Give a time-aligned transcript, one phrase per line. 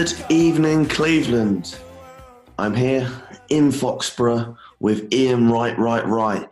[0.00, 1.76] Good evening, Cleveland.
[2.58, 3.06] I'm here
[3.50, 6.48] in Foxborough with Ian Right, Right, Right.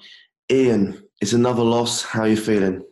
[0.53, 2.03] Ian, it's another loss.
[2.03, 2.85] How are you feeling?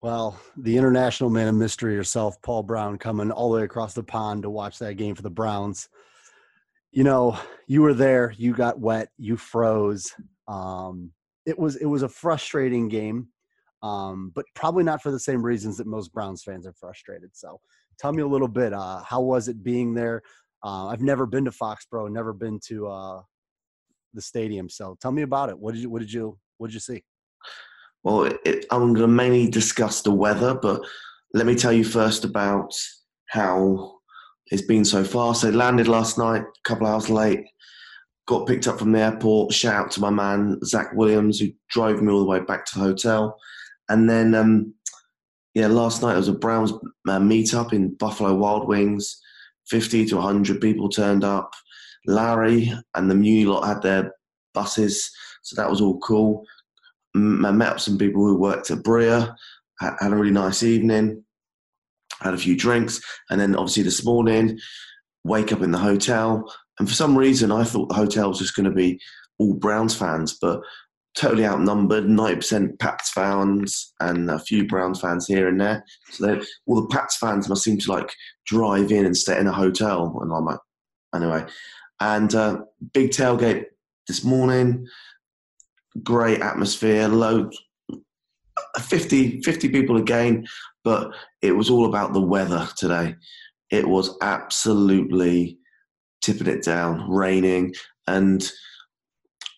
[0.00, 4.04] Well, the international man of mystery yourself, Paul Brown, coming all the way across the
[4.04, 5.88] pond to watch that game for the Browns.
[6.92, 8.32] You know, you were there.
[8.36, 9.08] You got wet.
[9.18, 10.14] You froze.
[10.46, 11.10] Um,
[11.46, 13.26] it was it was a frustrating game,
[13.82, 17.30] um, but probably not for the same reasons that most Browns fans are frustrated.
[17.34, 17.60] So,
[17.98, 18.72] tell me a little bit.
[18.72, 20.22] Uh, how was it being there?
[20.64, 22.10] Uh, I've never been to Foxborough.
[22.10, 23.22] Never been to uh,
[24.14, 24.68] the stadium.
[24.68, 25.58] So, tell me about it.
[25.58, 27.02] What did you What did you What did you see?
[28.02, 30.82] Well, it, I'm going to mainly discuss the weather, but
[31.34, 32.72] let me tell you first about
[33.28, 33.98] how
[34.46, 35.34] it's been so far.
[35.34, 37.44] So, landed last night, a couple hours late,
[38.26, 39.52] got picked up from the airport.
[39.52, 42.78] Shout out to my man, Zach Williams, who drove me all the way back to
[42.78, 43.38] the hotel.
[43.88, 44.74] And then, um,
[45.58, 49.20] yeah, last night it was a Browns uh, meetup in Buffalo Wild Wings.
[49.66, 51.52] 50 to 100 people turned up.
[52.06, 54.14] Larry and the Muni lot had their
[54.54, 55.10] buses,
[55.42, 56.44] so that was all cool.
[57.16, 59.34] M- I met up some people who worked at Bria,
[59.80, 61.24] had, had a really nice evening,
[62.20, 64.60] had a few drinks, and then obviously this morning,
[65.24, 66.54] wake up in the hotel.
[66.78, 69.00] And for some reason, I thought the hotel was just going to be
[69.38, 70.60] all Browns fans, but
[71.18, 75.84] totally outnumbered 90% Pats fans and a few Browns fans here and there.
[76.10, 78.10] So all the Pats fans must seem to like
[78.46, 80.16] drive in and stay in a hotel.
[80.22, 80.60] And I'm like,
[81.14, 81.44] anyway.
[82.00, 82.60] And uh,
[82.92, 83.64] big tailgate
[84.06, 84.86] this morning,
[86.04, 87.52] great atmosphere, load
[88.80, 90.46] 50, 50 people again,
[90.84, 93.16] but it was all about the weather today.
[93.70, 95.58] It was absolutely
[96.22, 97.74] tipping it down, raining,
[98.06, 98.48] and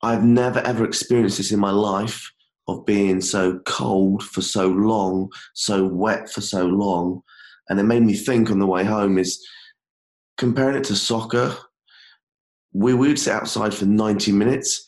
[0.02, 2.30] I've never ever experienced this in my life
[2.68, 7.22] of being so cold for so long, so wet for so long.
[7.68, 9.44] And it made me think on the way home is
[10.38, 11.56] comparing it to soccer,
[12.72, 14.86] we would sit outside for 90 minutes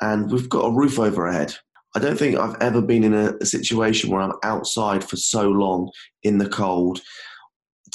[0.00, 1.54] and we've got a roof over our head.
[1.96, 5.48] I don't think I've ever been in a, a situation where I'm outside for so
[5.48, 5.90] long
[6.22, 7.00] in the cold,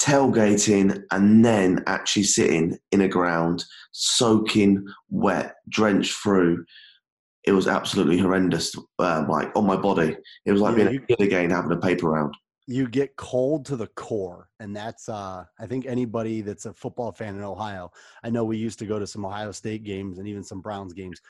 [0.00, 6.64] tailgating, and then actually sitting in a ground, soaking wet, drenched through.
[7.44, 10.16] It was absolutely horrendous, uh, like on my body.
[10.44, 12.34] It was like Yeah, being you- a kid again, having a paper round.
[12.66, 17.10] you get cold to the core and that's uh i think anybody that's a football
[17.10, 17.90] fan in ohio
[18.22, 20.92] i know we used to go to some ohio state games and even some browns
[20.92, 21.20] games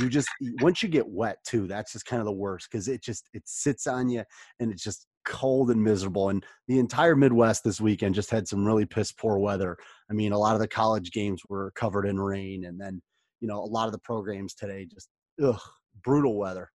[0.00, 0.28] you just
[0.60, 3.42] once you get wet too that's just kind of the worst because it just it
[3.46, 4.24] sits on you
[4.60, 8.64] and it's just cold and miserable and the entire midwest this weekend just had some
[8.64, 9.76] really piss poor weather
[10.10, 13.00] i mean a lot of the college games were covered in rain and then
[13.40, 15.08] you know a lot of the programs today just
[15.44, 15.60] ugh
[16.02, 16.70] brutal weather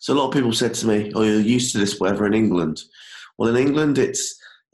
[0.00, 2.34] So a lot of people said to me, "Oh, you're used to this weather in
[2.34, 2.76] England."
[3.36, 4.24] Well, in England, it's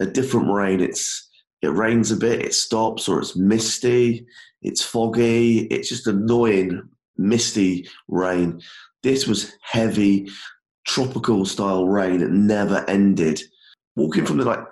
[0.00, 0.80] a different rain.
[0.80, 1.28] It's
[1.62, 4.26] it rains a bit, it stops, or it's misty,
[4.62, 5.66] it's foggy.
[5.74, 8.60] It's just annoying, misty rain.
[9.02, 10.28] This was heavy,
[10.86, 13.40] tropical style rain that never ended.
[13.96, 14.64] Walking from the like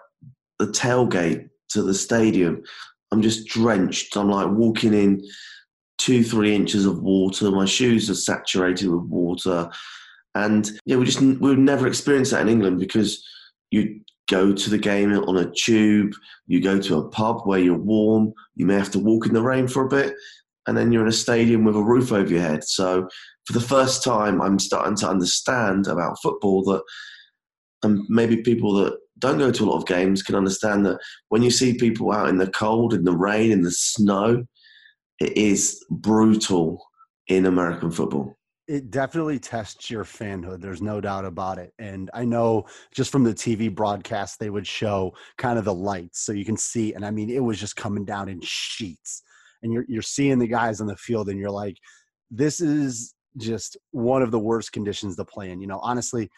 [0.58, 2.62] the tailgate to the stadium,
[3.10, 4.16] I'm just drenched.
[4.16, 5.22] I'm like walking in
[5.98, 7.50] two, three inches of water.
[7.50, 9.70] My shoes are saturated with water.
[10.34, 13.24] And yeah, we just we would never experience that in England because
[13.70, 16.12] you go to the game on a tube,
[16.46, 19.42] you go to a pub where you're warm, you may have to walk in the
[19.42, 20.14] rain for a bit,
[20.66, 22.64] and then you're in a stadium with a roof over your head.
[22.64, 23.08] So
[23.46, 26.82] for the first time, I'm starting to understand about football that,
[27.82, 31.42] and maybe people that don't go to a lot of games can understand that when
[31.42, 34.44] you see people out in the cold, in the rain, in the snow,
[35.20, 36.84] it is brutal
[37.28, 38.36] in American football.
[38.66, 43.24] it definitely tests your fanhood there's no doubt about it and i know just from
[43.24, 47.04] the tv broadcast they would show kind of the lights so you can see and
[47.04, 49.22] i mean it was just coming down in sheets
[49.64, 51.76] and you're you're seeing the guys on the field and you're like
[52.30, 56.30] this is just one of the worst conditions to play in you know honestly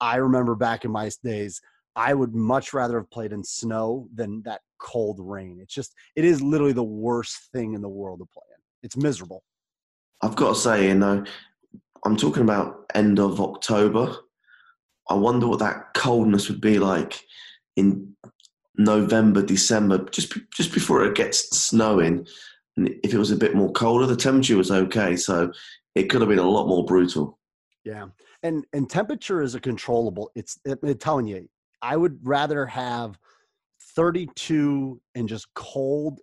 [0.00, 1.62] i remember back in my days
[1.96, 6.24] i would much rather have played in snow than that cold rain it's just it
[6.24, 9.42] is literally the worst thing in the world to play in it's miserable
[10.22, 11.24] I've got to say, you know,
[12.04, 14.14] I'm talking about end of October.
[15.10, 17.20] I wonder what that coldness would be like
[17.76, 18.14] in
[18.76, 22.26] November, December, just just before it gets snowing.
[22.76, 25.52] And if it was a bit more colder, the temperature was okay, so
[25.94, 27.38] it could have been a lot more brutal.
[27.84, 28.06] Yeah,
[28.42, 30.30] and and temperature is a controllable.
[30.34, 31.48] It's I'm telling you,
[31.82, 33.18] I would rather have
[33.94, 36.20] 32 and just cold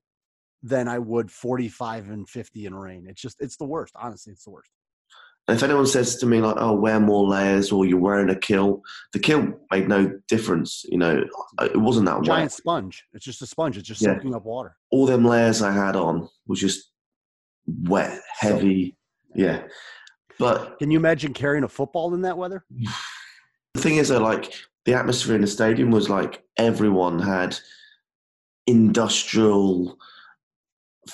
[0.64, 3.06] than I would 45 and 50 in rain.
[3.08, 3.94] It's just it's the worst.
[3.96, 4.72] Honestly, it's the worst.
[5.50, 8.36] And if anyone says to me like, "Oh, wear more layers," or "You're wearing a
[8.36, 10.86] kill," the kill made no difference.
[10.88, 11.24] You know,
[11.60, 12.52] it wasn't that Giant wet.
[12.52, 13.04] sponge.
[13.14, 13.76] It's just a sponge.
[13.76, 14.14] It's just Yeah.
[14.14, 14.76] soaking up water.
[14.92, 16.92] All them layers I had on was just
[17.66, 18.96] wet, heavy.
[19.34, 19.64] Yeah,
[20.38, 22.64] but Can you imagine carrying a football in that weather?
[23.74, 24.54] the thing is, though, like
[24.86, 27.58] the atmosphere in the stadium was like everyone had
[28.68, 29.98] industrial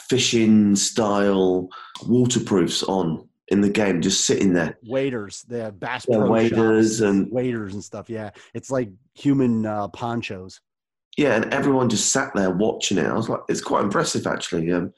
[0.10, 1.70] fishing style
[2.06, 4.78] waterproofs on in the game, just sitting there.
[4.84, 8.10] Waiters, they have Bass Yeah, Pro waders shops, and- waiters and stuff.
[8.10, 10.60] Yeah, it's like human uh, ponchos.
[11.18, 13.06] Yeah, and everyone just sat there watching it.
[13.06, 14.72] I was like, it's quite impressive actually.
[14.72, 14.94] Um,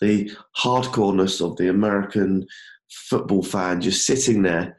[0.00, 2.46] the hardcoreness of the American
[2.90, 4.76] football fan just sitting there,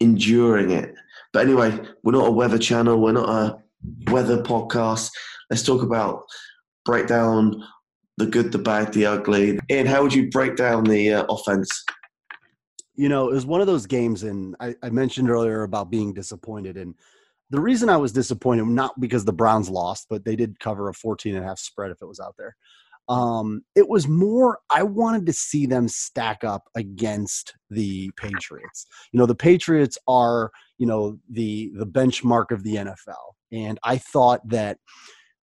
[0.00, 0.94] enduring it.
[1.32, 3.00] But anyway, we're not a weather channel.
[3.00, 5.10] We're not a weather podcast.
[5.50, 6.24] Let's talk about
[6.84, 7.62] break down
[8.16, 9.58] the good, the bad, the ugly.
[9.70, 11.84] Ian, how would you break down the uh, offense?
[12.96, 16.12] You know, it was one of those games, and I, I mentioned earlier about being
[16.12, 16.76] disappointed.
[16.76, 16.94] And
[17.50, 20.94] the reason I was disappointed, not because the Browns lost, but they did cover a
[20.94, 22.56] 14 and a half spread if it was out there.
[23.08, 28.86] Um, it was more, I wanted to see them stack up against the Patriots.
[29.12, 33.34] You know, the Patriots are, you know, the the benchmark of the NFL.
[33.52, 34.78] And I thought that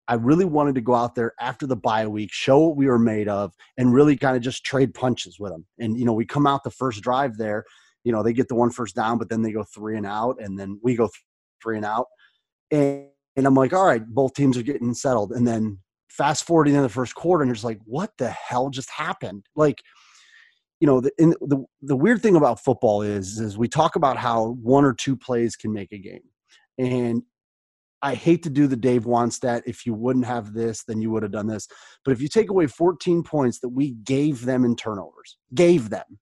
[0.08, 3.00] I really wanted to go out there after the bye week, show what we were
[3.00, 5.66] made of, and really kind of just trade punches with them.
[5.80, 7.64] And you know, we come out the first drive there,
[8.04, 10.38] you know, they get the one first down, but then they go three and out,
[10.40, 11.10] and then we go
[11.62, 12.08] three and out.
[12.72, 13.06] And,
[13.36, 15.32] and I'm like, all right, both teams are getting settled.
[15.32, 15.80] And then
[16.10, 19.46] fast forwarding in the first quarter, and just like, what the hell just happened?
[19.56, 19.82] Like,
[20.80, 24.58] you know, the, the the weird thing about football is is we talk about how
[24.62, 26.24] one or two plays can make a game,
[26.78, 27.24] and
[28.04, 29.64] I hate to do the Dave Wannstedt.
[29.66, 31.70] If you wouldn't have this, then you would have done this.
[32.04, 36.20] But if you take away 14 points that we gave them in turnovers, gave them,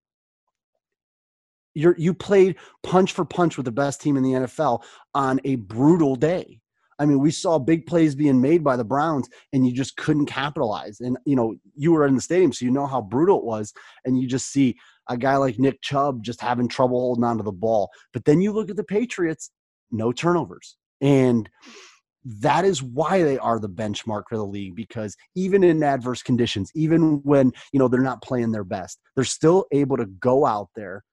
[1.74, 4.83] you're, you played punch for punch with the best team in the NFL
[5.16, 6.60] on a brutal day.
[7.00, 10.28] I mean, we saw big plays being made by the Browns, and you just couldn't
[10.28, 11.00] capitalize.
[11.00, 13.74] And you know, you were in the stadium, so you know how brutal it was.
[14.06, 14.78] And you just see
[15.10, 17.89] a guy like Nick Chubb just having trouble holding onto the ball.
[18.13, 19.50] But then you look at the Patriots,
[19.89, 20.78] no turnovers.
[21.01, 21.50] And
[22.24, 26.71] that is why they are the benchmark for the league because even in adverse conditions,
[26.75, 30.69] even when you know they're not playing their best, they're still able to go out
[30.75, 31.03] there,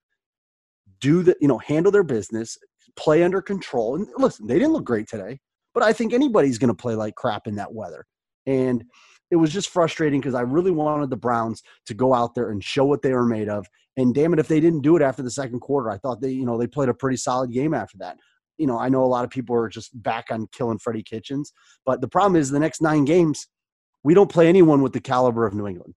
[1.00, 2.58] do the you know handle their business,
[2.96, 3.94] play under control.
[3.96, 5.38] And listen, they didn't look great today,
[5.72, 8.04] but I think anybody's going to play like crap in that weather.
[8.46, 8.84] And
[9.30, 12.64] it was just frustrating because I really wanted the Browns to go out there and
[12.64, 13.66] show what they were made of.
[13.96, 16.30] And damn it, if they didn't do it after the second quarter, I thought they,
[16.30, 18.16] you know, they played a pretty solid game after that
[18.58, 21.52] you know, I know a lot of people are just back on killing Freddie Kitchens,
[21.86, 23.46] but the problem is the next nine games,
[24.02, 25.94] we don't play anyone with the caliber of New England.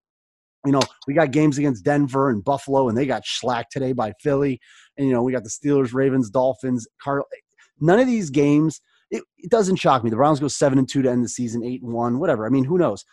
[0.65, 4.13] You know, we got games against Denver and Buffalo, and they got slacked today by
[4.21, 4.59] Philly.
[4.95, 7.31] And, you know, we got the Steelers, Ravens, Dolphins, Cardinals.
[7.79, 8.79] None of these games,
[9.09, 10.11] it, it doesn't shock me.
[10.11, 12.45] The Browns go seven and two to end the season, eight and one, whatever.
[12.45, 13.03] I mean, who knows?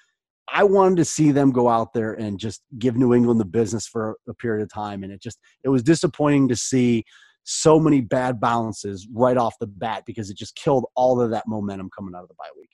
[0.53, 3.87] I wanted to see them go out there and just give New England the business
[3.87, 5.03] for a period of time.
[5.03, 7.05] And it just, it was disappointing to see
[7.51, 11.49] so many bad balances right off the bat because it just killed all of that
[11.49, 12.69] momentum coming out of the bye week.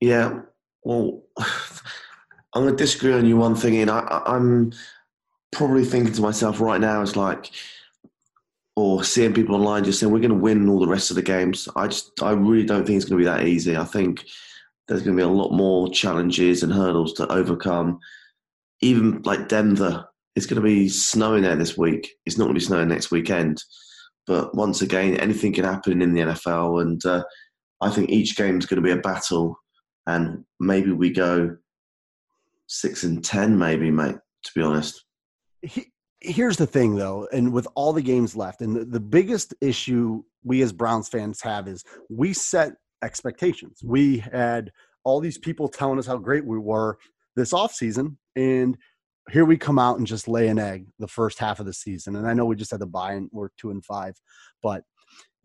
[0.00, 0.40] Yeah,
[0.82, 4.72] well, I'm going to disagree on you one thing, and I, I- I'm
[5.50, 7.50] probably thinking to myself right now, it's like,
[8.76, 11.22] or seeing people online just saying we're going to win all the rest of the
[11.22, 11.66] games.
[11.74, 13.76] I just, I really don't think it's going to be that easy.
[13.76, 14.24] I think
[14.88, 17.98] there's going to be a lot more challenges and hurdles to overcome.
[18.82, 20.06] Even like Denver,
[20.36, 22.10] it's going to be snowing there this week.
[22.26, 23.62] It's not going to be snowing next weekend.
[24.26, 27.24] But once again, anything can happen in the NFL, and uh,
[27.80, 29.56] I think each game is going to be a battle.
[30.06, 31.56] And maybe we go
[32.66, 34.16] six and ten, maybe, mate.
[34.44, 35.04] To be honest,
[35.62, 39.52] He- Here's the thing, though, and with all the games left, and the, the biggest
[39.60, 42.72] issue we as Browns fans have is we set
[43.02, 43.80] expectations.
[43.84, 44.72] We had
[45.04, 46.96] all these people telling us how great we were
[47.36, 48.78] this offseason, and
[49.30, 52.16] here we come out and just lay an egg the first half of the season.
[52.16, 54.14] And I know we just had the bye and we're two and five,
[54.62, 54.82] but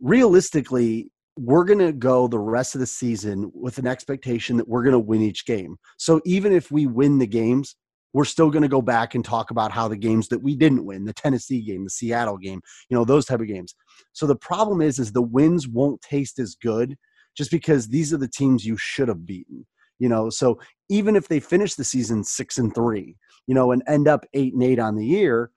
[0.02, 4.84] realistically, we're going to go the rest of the season with an expectation that we're
[4.84, 5.78] going to win each game.
[5.98, 7.76] So even if we win the games,
[8.12, 10.84] we're still going to go back and talk about how the games that we didn't
[10.86, 12.60] win, the Tennessee game, the Seattle game,
[12.90, 13.76] you know, those type of games.
[14.14, 16.98] So the problem is, is the wins won't taste as good
[17.38, 19.66] just because these are the teams you should have beaten.
[20.00, 23.16] You know, so even if they finish the season six and three,
[23.48, 25.52] you know, and end up eight and eight on the year,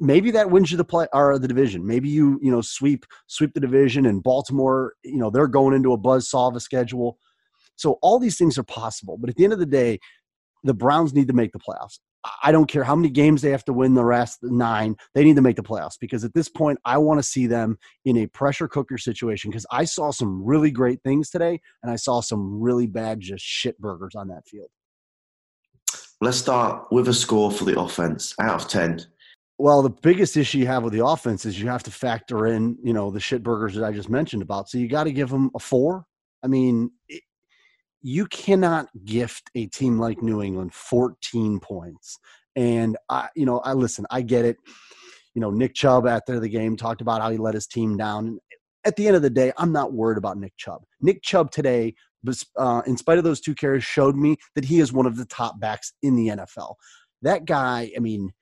[0.00, 1.86] maybe that wins you the play or the division.
[1.86, 5.92] Maybe you you know sweep sweep the division and Baltimore, you know, they're going into
[5.92, 7.18] a buzz saw of a schedule.
[7.76, 9.98] So all these things are possible, but at the end of the day,
[10.62, 11.98] the Browns need to make the playoffs.
[12.42, 14.96] I don't care how many games they have to win the rest nine.
[15.14, 17.78] They need to make the playoffs because at this point, I want to see them
[18.04, 21.96] in a pressure cooker situation because I saw some really great things today and I
[21.96, 24.68] saw some really bad, just shit burgers on that field.
[26.20, 29.04] Let's start with a score for the offense out of 10.
[29.58, 32.78] Well, the biggest issue you have with the offense is you have to factor in,
[32.82, 34.68] you know, the shit burgers that I just mentioned about.
[34.68, 36.04] So you got to give them a four.
[36.44, 36.90] I mean,
[38.02, 42.18] you cannot gift a team like New England 14 points.
[42.56, 44.56] And I, you know, I listen, I get it.
[45.34, 48.38] You know, Nick Chubb after the game talked about how he let his team down.
[48.84, 50.82] At the end of the day, I'm not worried about Nick Chubb.
[51.00, 51.94] Nick Chubb today,
[52.58, 55.24] uh, in spite of those two carries, showed me that he is one of the
[55.24, 56.74] top backs in the NFL.
[57.22, 58.32] That guy, I mean,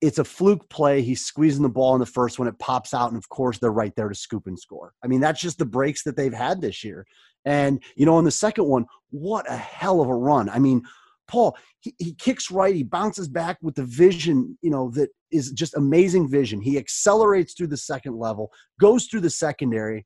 [0.00, 1.02] it's a fluke play.
[1.02, 2.48] He's squeezing the ball in the first one.
[2.48, 4.94] It pops out, and of course, they're right there to scoop and score.
[5.04, 7.04] I mean, that's just the breaks that they've had this year.
[7.44, 10.48] And, you know, on the second one, what a hell of a run.
[10.48, 10.82] I mean,
[11.26, 15.52] Paul, he, he kicks right, he bounces back with the vision, you know, that is
[15.52, 16.60] just amazing vision.
[16.60, 20.04] He accelerates through the second level, goes through the secondary,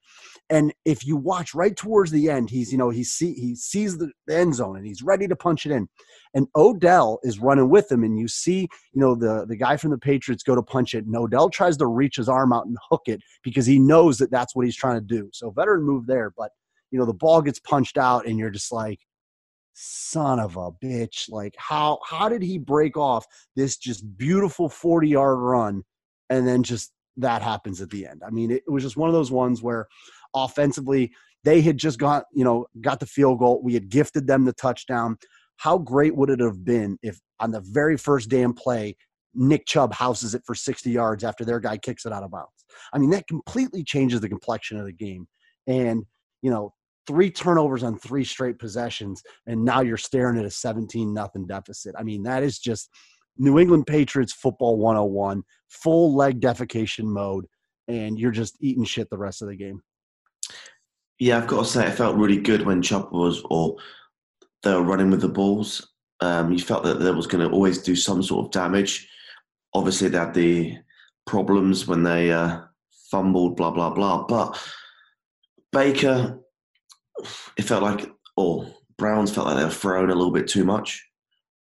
[0.50, 3.96] and if you watch right towards the end, he's you know he see he sees
[3.96, 5.88] the end zone and he's ready to punch it in,
[6.34, 9.90] and Odell is running with him, and you see you know the the guy from
[9.90, 12.76] the Patriots go to punch it, and Odell tries to reach his arm out and
[12.90, 15.30] hook it because he knows that that's what he's trying to do.
[15.32, 16.50] So veteran move there, but
[16.94, 19.00] you know the ball gets punched out, and you're just like
[19.72, 25.08] son of a bitch like how how did he break off this just beautiful 40
[25.08, 25.82] yard run
[26.30, 29.08] and then just that happens at the end i mean it, it, was just one
[29.08, 29.88] of those ones where
[30.32, 34.44] offensively they had just got you know got the field goal we had gifted them
[34.44, 35.16] the touchdown
[35.56, 38.96] how great would it have been if on the very first damn play
[39.34, 42.64] Nick Chubb houses it for 60 yards after their guy kicks it out of bounds.
[42.92, 45.26] I mean, that completely changes the complexion of the game.
[45.66, 46.04] And,
[46.42, 46.72] you know,
[47.06, 51.94] three turnovers on three straight possessions, and now you're staring at a 17 nothing deficit.
[51.98, 52.90] I mean, that is just
[53.36, 57.46] New England Patriots football 101, full leg defecation mode,
[57.88, 59.80] and you're just eating shit the rest of the game.
[61.18, 63.76] Yeah, I've got to say, it felt really good when Chubb was, or
[64.62, 65.90] they were running with the balls.
[66.20, 69.08] Um, you felt that there was going to always do some sort of damage.
[69.74, 70.78] Obviously, they had the
[71.26, 72.60] problems when they uh,
[73.10, 74.24] fumbled, blah, blah, blah.
[74.26, 74.60] But
[75.72, 76.38] Baker,
[77.56, 78.66] it felt like, or
[78.98, 81.04] Browns felt like they were thrown a little bit too much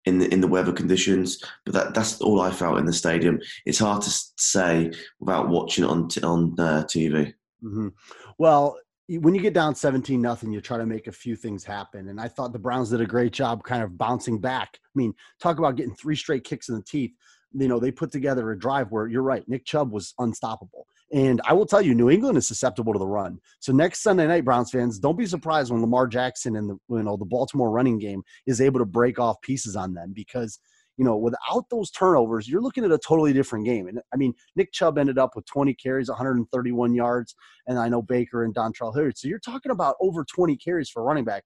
[0.06, 1.44] in the in the weather conditions.
[1.66, 3.40] But that that's all I felt in the stadium.
[3.66, 7.34] It's hard to say without watching it on t- on uh, TV.
[7.64, 7.90] Mm-hmm.
[8.38, 12.10] Well, when you get down 17 nothing, you try to make a few things happen.
[12.10, 14.80] And I thought the Browns did a great job kind of bouncing back.
[14.84, 17.12] I mean, talk about getting three straight kicks in the teeth.
[17.52, 20.88] You know, they put together a drive where you're right, Nick Chubb was unstoppable.
[21.14, 23.38] And I will tell you, New England is susceptible to the run.
[23.60, 27.04] So next Sunday night, Browns fans, don't be surprised when Lamar Jackson and the you
[27.04, 30.60] know the Baltimore running game is able to break off pieces on them because
[30.98, 33.88] you know without those turnovers, you're looking at a totally different game.
[33.88, 37.36] And I mean, Nick Chubb ended up with 20 carries, 131 yards,
[37.68, 39.16] and I know Baker and Dontrell Hilliard.
[39.16, 41.44] So you're talking about over 20 carries for running back.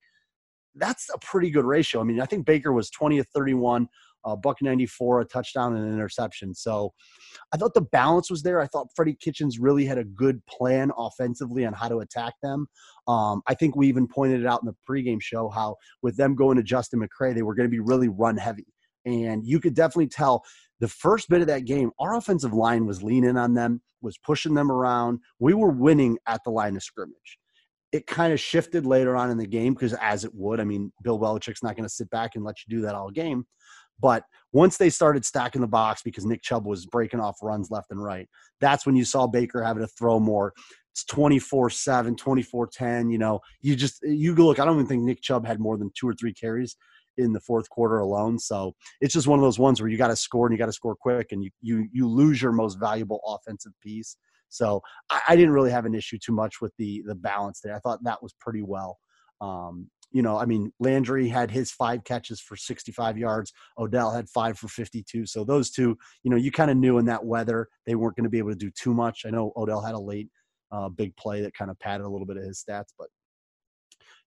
[0.75, 1.99] That's a pretty good ratio.
[1.99, 3.89] I mean, I think Baker was 20 of 31,
[4.27, 6.53] uh, buck 94, a touchdown and an interception.
[6.53, 6.93] So
[7.53, 8.59] I thought the balance was there.
[8.59, 12.67] I thought Freddie Kitchens really had a good plan offensively on how to attack them.
[13.07, 16.35] Um, I think we even pointed it out in the pregame show how with them
[16.35, 18.67] going to Justin McCray, they were going to be really run heavy.
[19.05, 20.43] And you could definitely tell
[20.81, 24.53] the first bit of that game, our offensive line was leaning on them, was pushing
[24.53, 25.19] them around.
[25.39, 27.39] We were winning at the line of scrimmage
[27.93, 30.91] it kind of shifted later on in the game because as it would, I mean,
[31.03, 33.45] Bill Belichick's not going to sit back and let you do that all game.
[33.99, 34.23] But
[34.53, 38.03] once they started stacking the box because Nick Chubb was breaking off runs left and
[38.03, 38.27] right,
[38.61, 40.53] that's when you saw Baker having to throw more.
[40.93, 43.09] It's 24 7, 24 10.
[43.09, 45.91] You know, you just, you look, I don't even think Nick Chubb had more than
[45.97, 46.75] two or three carries
[47.17, 48.39] in the fourth quarter alone.
[48.39, 50.67] So it's just one of those ones where you got to score and you got
[50.67, 54.17] to score quick and you, you, you lose your most valuable offensive piece.
[54.49, 57.75] So I, I, didn't really have an issue too much with the, the balance there.
[57.75, 58.97] I thought that was pretty well.
[59.41, 63.51] Um, you know, I mean, Landry had his five catches for 65 yards.
[63.77, 65.25] Odell had five for 52.
[65.25, 68.23] So those two, you know, you kind of knew in that weather they weren't going
[68.23, 69.23] to be able to do too much.
[69.25, 70.29] I know Odell had a late
[70.71, 73.07] uh, big play that kind of padded a little bit of his stats, but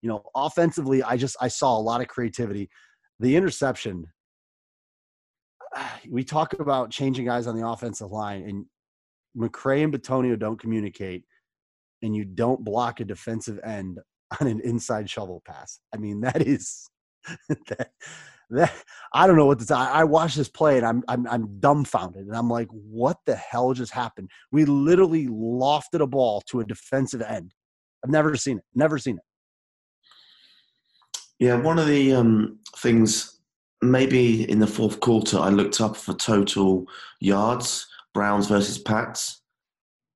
[0.02, 2.70] you know, offensively, I just I saw a lot of creativity.
[3.18, 4.06] The interception,
[6.08, 8.66] we talk about changing guys on the offensive line, and
[9.36, 11.24] McCray and Bitonio don't communicate,
[12.02, 13.98] and you don't block a defensive end
[14.40, 15.80] on an inside shovel pass.
[15.94, 16.88] I mean, that is
[17.48, 17.90] that,
[18.50, 18.72] that
[19.12, 19.70] I don't know what this.
[19.70, 23.36] I, I watched this play and I'm, I'm I'm dumbfounded, and I'm like, what the
[23.36, 24.30] hell just happened?
[24.52, 27.54] We literally lofted a ball to a defensive end.
[28.04, 28.64] I've never seen it.
[28.74, 29.22] Never seen it.
[31.38, 33.40] Yeah, one of the um, things,
[33.80, 36.86] maybe in the fourth quarter, I looked up for total
[37.18, 39.40] yards, Browns versus Pats,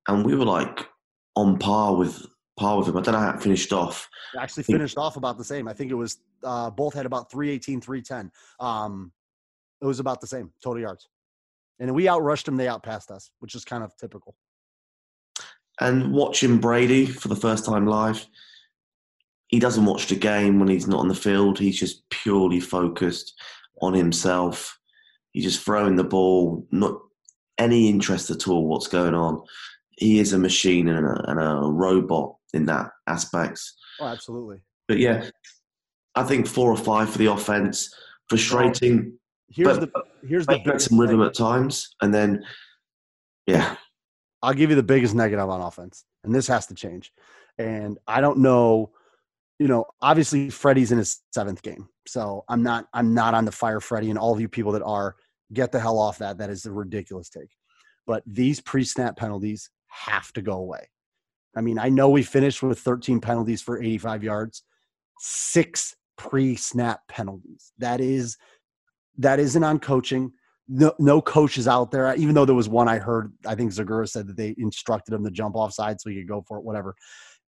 [0.07, 0.87] and we were like
[1.35, 2.25] on par with
[2.57, 2.97] par with him.
[2.97, 4.09] I don't know how it finished off.
[4.33, 5.67] It actually finished off about the same.
[5.67, 8.31] I think it was uh, both had about 318, 310.
[8.59, 9.11] Um,
[9.81, 11.07] it was about the same total yards.
[11.79, 14.35] And we outrushed them, they outpassed us, which is kind of typical.
[15.81, 18.25] And watching Brady for the first time live,
[19.47, 21.59] he doesn't watch the game when he's not on the field.
[21.59, 23.33] He's just purely focused
[23.81, 24.79] on himself.
[25.33, 26.99] He's just throwing the ball, not
[27.57, 29.41] any interest at all what's going on.
[29.97, 33.75] He is a machine and a, and a robot in that aspects.
[33.99, 34.61] Oh, absolutely.
[34.87, 35.29] But yeah,
[36.15, 37.93] I think four or five for the offense.
[38.29, 39.17] Frustrating.
[39.49, 42.43] Here's But- the here's the biggest some rhythm at times, and then
[43.45, 43.75] yeah,
[44.41, 47.13] I'll give you the biggest negative on offense, and this has to change.
[47.57, 48.91] And I don't know,
[49.59, 53.51] you know, obviously Freddie's in his seventh game, so I'm not I'm not on the
[53.51, 55.15] fire Freddie, and all of you people that are,
[55.53, 56.39] get the hell off that.
[56.39, 57.55] That is a ridiculous take.
[58.07, 60.89] But these pre-snap penalties have to go away.
[61.55, 64.63] I mean, I know we finished with 13 penalties for 85 yards,
[65.19, 67.71] six pre-snap penalties.
[67.77, 68.37] That is
[69.17, 70.33] that isn't on coaching
[70.67, 72.13] no, no coaches out there.
[72.15, 75.23] Even though there was one I heard, I think Zagura said that they instructed him
[75.23, 76.63] to jump offside so he could go for it.
[76.63, 76.95] Whatever.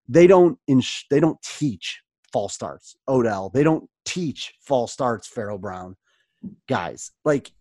[0.08, 0.58] They don't.
[0.68, 2.96] Ins- they don't teach false starts.
[3.08, 3.50] Odell.
[3.50, 5.28] They don't teach false starts.
[5.28, 5.96] Pharaoh Brown.
[6.70, 7.52] Guys, like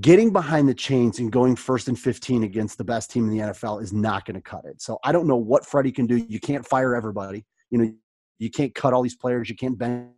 [0.00, 3.44] getting behind the chains and going first and 15 against the best team in the
[3.44, 4.80] NFL is not going to cut it.
[4.80, 6.16] So I don't know what Freddie can do.
[6.16, 7.44] You can't fire everybody.
[7.70, 7.92] You know,
[8.38, 9.48] you can't cut all these players.
[9.48, 10.08] You can't bench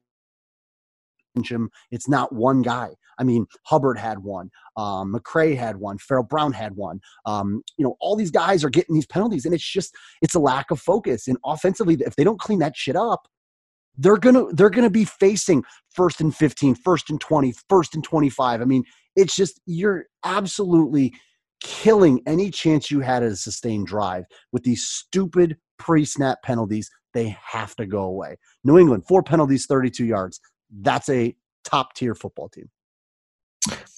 [1.48, 1.70] him.
[1.90, 2.90] It's not one guy.
[3.18, 4.51] I mean, Hubbard had one.
[4.77, 5.98] Um, McCray had one.
[5.98, 7.01] Pharaoh Brown had one.
[7.27, 10.40] Um, you know, all these guys are getting these penalties, and it's just it's a
[10.40, 11.29] lack of focus.
[11.29, 13.29] And offensively, if they don't clean that shit up,
[13.96, 18.61] they're gonna they're gonna be facing first and 15, first and 20, first and 25.
[18.61, 18.85] I mean,
[19.16, 21.12] it's just you're absolutely
[21.61, 26.90] killing any chance you had at a sustained drive with these stupid pre-snap penalties.
[27.14, 28.37] They have to go away.
[28.64, 30.40] New England, four penalties, 32 yards.
[30.70, 32.68] That's a top tier football team.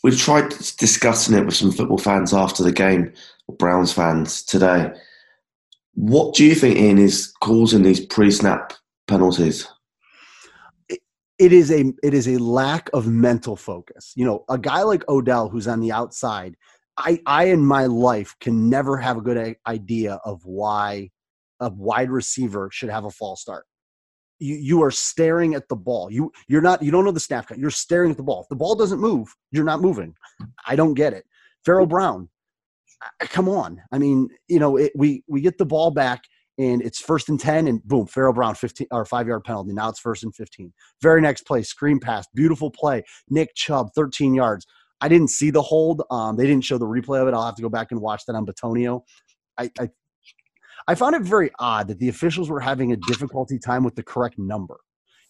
[0.05, 3.13] We've tried discussing it with some football fans after the game,
[3.59, 4.93] Browns fans today.
[5.95, 8.75] What do you think, Ian, is causing these pre-snap
[9.09, 9.67] penalties?
[11.39, 14.13] It is a it is a lack of mental focus.
[14.17, 16.57] You know, a guy like Odell who's on the outside,
[16.97, 21.11] I I in my life can never have a good idea of why
[21.61, 23.67] a wide receiver should have a false start.
[24.39, 26.11] You you are staring at the ball.
[26.11, 27.61] You you're not you don't know the snap count.
[27.61, 28.43] You're staring at the ball.
[28.43, 30.15] If the ball doesn't move, you're not moving.
[30.67, 31.25] I don't get it.
[31.65, 32.29] Pharaoh Brown,
[33.21, 33.83] come on.
[33.93, 36.23] I mean, you know, it, we we get the ball back
[36.59, 39.73] and it's first and 10 and boom, Pharaoh Brown 15 or 5 yard penalty.
[39.73, 40.73] Now it's first and 15.
[41.03, 43.03] Very next play, screen pass, beautiful play.
[43.29, 44.67] Nick Chubb 13 yards.
[45.01, 46.03] I didn't see the hold.
[46.11, 47.35] Um, they didn't show the replay of it.
[47.35, 49.03] I'll have to go back and watch that on Bitonio.
[49.59, 49.91] I, I
[50.89, 54.03] I found it very odd that the officials were having a difficulty time with the
[54.03, 54.79] correct number.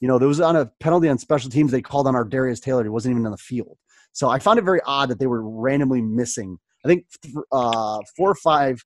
[0.01, 2.61] You know, there was on a penalty on special teams they called on our Darius
[2.61, 2.83] Taylor.
[2.83, 3.79] He wasn't even on the field.
[4.13, 6.59] So I found it very odd that they were randomly missing.
[6.85, 7.07] I think
[7.53, 8.85] uh, four or five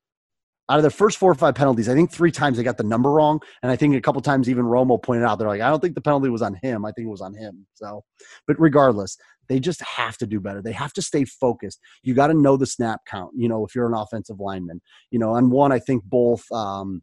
[0.71, 2.85] out of the first four or five penalties, I think three times they got the
[2.85, 5.69] number wrong, and I think a couple times even Romo pointed out they're like, I
[5.69, 6.85] don't think the penalty was on him.
[6.85, 7.67] I think it was on him.
[7.75, 8.05] So,
[8.47, 9.17] but regardless,
[9.49, 10.63] they just have to do better.
[10.63, 11.81] They have to stay focused.
[12.05, 13.33] You got to know the snap count.
[13.37, 14.81] You know, if you're an offensive lineman,
[15.11, 17.03] you know, and one I think both um,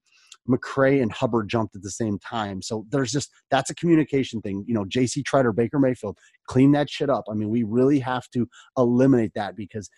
[0.50, 2.62] McCray and Hubbard jumped at the same time.
[2.62, 4.64] So there's just that's a communication thing.
[4.66, 5.24] You know, J.C.
[5.24, 7.26] Tretter, Baker Mayfield, clean that shit up.
[7.30, 9.90] I mean, we really have to eliminate that because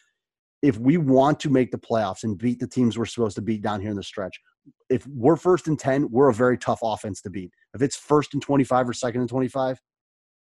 [0.62, 3.62] if we want to make the playoffs and beat the teams we're supposed to beat
[3.62, 4.40] down here in the stretch,
[4.90, 7.52] if we're first and 10, we're a very tough offense to beat.
[7.74, 9.80] If it's first and 25 or second and 25,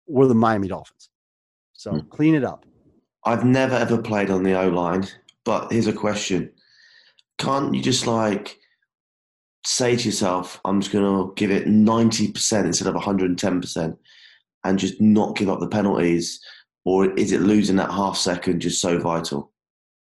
[0.07, 1.09] we're the Miami Dolphins.
[1.73, 2.07] So Hmm.
[2.09, 2.65] clean it up.
[3.25, 5.07] I've never ever played on the O line,
[5.43, 6.51] but here's a question:
[7.39, 8.59] Can't you just like
[9.65, 13.97] say to yourself, "I'm just going to give it 90 percent instead of 110 percent,"
[14.63, 16.39] and just not give up the penalties,
[16.85, 19.51] or is it losing that half second just so vital?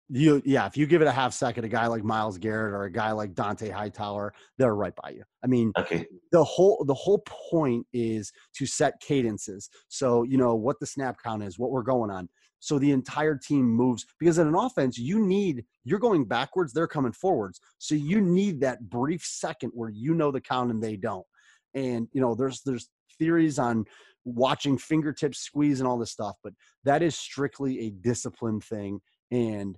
[0.08, 2.84] You yeah, if you give it a half second, a guy like Myles Garrett or
[2.84, 5.24] a guy like Dont'a Hightower, they're right by you.
[5.42, 9.68] I mean, Okay, the whole the whole point is to set cadences.
[9.88, 12.28] So you know what the snap count is, what we're going on.
[12.60, 16.86] So the entire team moves because in an offense, you need you're going backwards, they're
[16.86, 17.60] coming forwards.
[17.78, 21.26] So you need that brief second where you know the count and they don't.
[21.74, 22.88] And you know, there's there's
[23.18, 23.84] theories on
[24.24, 26.52] watching fingertips squeeze and all this stuff, but
[26.84, 29.00] that is strictly a discipline thing.
[29.30, 29.76] And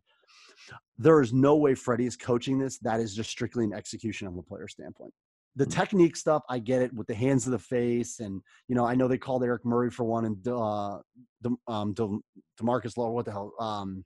[0.99, 2.79] there is no way Freddie is coaching this.
[2.79, 5.13] That is just strictly an execution from a player standpoint.
[5.57, 5.73] The Mm.
[5.73, 8.95] technique stuff, I get it with the hands of the face, and you know, I
[8.95, 11.01] know they called Eric Murray for one, and uh,
[11.43, 12.19] De, um, De,
[12.61, 13.53] Demarcus Law, what the hell?
[13.59, 14.05] Um,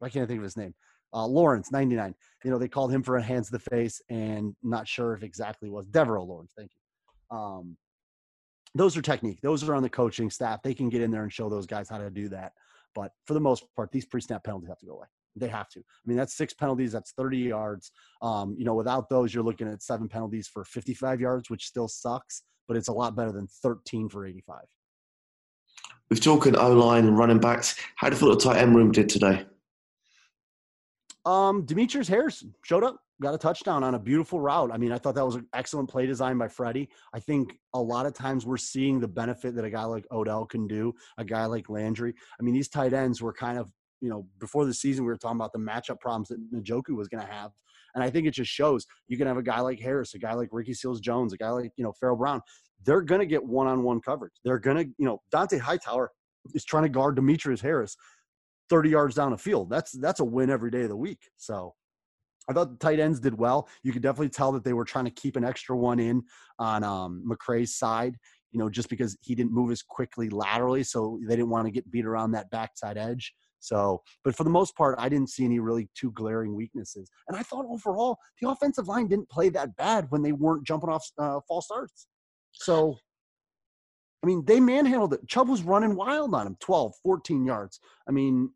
[0.00, 0.74] I can't think of his name.
[1.14, 2.14] Uh, Lawrence, ninety nine.
[2.44, 5.22] You know, they called him for a hands of the face, and not sure if
[5.22, 6.52] exactly was Devaroe Lawrence.
[6.56, 7.36] Thank you.
[7.36, 7.76] Um,
[8.74, 9.40] those are technique.
[9.42, 10.62] Those are on the coaching staff.
[10.62, 12.52] They can get in there and show those guys how to do that.
[12.94, 15.06] But for the most part, these pre-snap penalties have to go away.
[15.36, 15.80] They have to.
[15.80, 16.92] I mean, that's six penalties.
[16.92, 17.90] That's 30 yards.
[18.20, 21.88] Um, you know, without those, you're looking at seven penalties for 55 yards, which still
[21.88, 24.60] sucks, but it's a lot better than 13 for 85.
[26.10, 27.74] We've talking O line and running backs.
[27.96, 29.46] How do you feel the tight end room did today?
[31.24, 34.70] Um, Demetrius Harrison showed up, got a touchdown on a beautiful route.
[34.72, 36.88] I mean, I thought that was an excellent play design by Freddie.
[37.14, 40.44] I think a lot of times we're seeing the benefit that a guy like Odell
[40.44, 42.14] can do, a guy like Landry.
[42.38, 43.70] I mean, these tight ends were kind of,
[44.02, 47.08] you know, before the season, we were talking about the matchup problems that Njoku was
[47.08, 47.52] going to have.
[47.94, 50.34] And I think it just shows you can have a guy like Harris, a guy
[50.34, 52.40] like Ricky Seals Jones, a guy like, you know, Pharaoh Brown.
[52.84, 54.32] They're going to get one on one coverage.
[54.44, 56.10] They're going to, you know, Dont'a Hightower
[56.54, 57.96] is trying to guard Demetrius Harris
[58.70, 59.70] 30 yards down the field.
[59.70, 61.30] That's that's a win every day of the week.
[61.36, 61.74] So
[62.48, 63.68] I thought the tight ends did well.
[63.82, 66.22] You could definitely tell that they were trying to keep an extra one in
[66.58, 68.16] on um, McCray's side,
[68.50, 70.82] you know, just because he didn't move as quickly laterally.
[70.82, 73.32] So they didn't want to get beat around that backside edge.
[73.62, 77.08] So, but for the most part, I didn't see any really too glaring weaknesses.
[77.28, 80.90] And I thought overall, the offensive line didn't play that bad when they weren't jumping
[80.90, 82.08] off uh, false starts.
[82.50, 82.98] So,
[84.22, 85.28] I mean, they manhandled it.
[85.28, 87.78] Chubb was running wild on him 12, 14 yards.
[88.08, 88.50] I mean,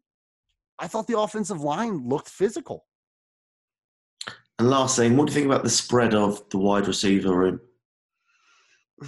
[0.81, 2.85] I thought the offensive line looked physical.
[4.59, 7.61] And last thing, what do you think about the spread of the wide receiver room?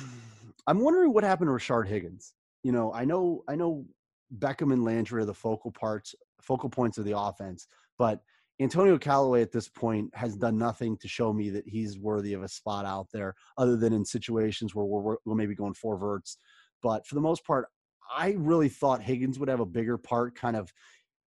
[0.68, 2.34] I'm wondering what happened to Rashard Higgins.
[2.62, 3.87] You know, I know I know
[4.36, 7.66] Beckham and Landry are the focal parts, focal points of the offense,
[7.98, 8.20] but
[8.60, 12.42] Antonio Callaway at this point has done nothing to show me that he's worthy of
[12.42, 16.38] a spot out there, other than in situations where we're, we're maybe going four verts.
[16.82, 17.68] But for the most part,
[18.12, 20.34] I really thought Higgins would have a bigger part.
[20.34, 20.72] Kind of,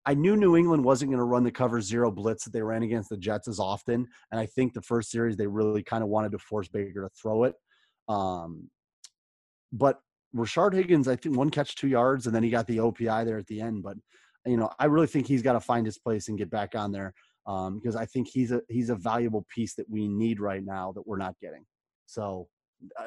[0.05, 2.83] I knew New England wasn't going to run the cover zero blitz that they ran
[2.83, 6.09] against the Jets as often, and I think the first series they really kind of
[6.09, 7.55] wanted to force Baker to throw it.
[8.09, 8.69] Um,
[9.71, 9.99] but
[10.35, 13.37] Rashard Higgins, I think one catch, two yards, and then he got the OPI there
[13.37, 13.83] at the end.
[13.83, 13.97] But
[14.45, 16.91] you know, I really think he's got to find his place and get back on
[16.91, 17.13] there
[17.45, 20.91] um, because I think he's a he's a valuable piece that we need right now
[20.93, 21.65] that we're not getting.
[22.05, 22.47] So
[22.97, 23.03] a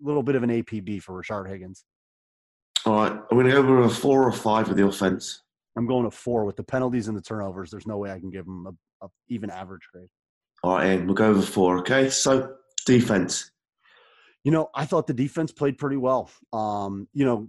[0.00, 1.84] little bit of an APB for Rashard Higgins.
[2.84, 5.42] All right, I'm going to go with a four or five with the offense.
[5.76, 7.70] I'm going to four with the penalties and the turnovers.
[7.70, 10.08] There's no way I can give him a, a even average grade.
[10.64, 11.78] All right, Ian, we'll go over four.
[11.78, 12.54] Okay, so
[12.84, 13.51] defense.
[14.44, 16.30] You know, I thought the defense played pretty well.
[16.52, 17.48] Um, you know,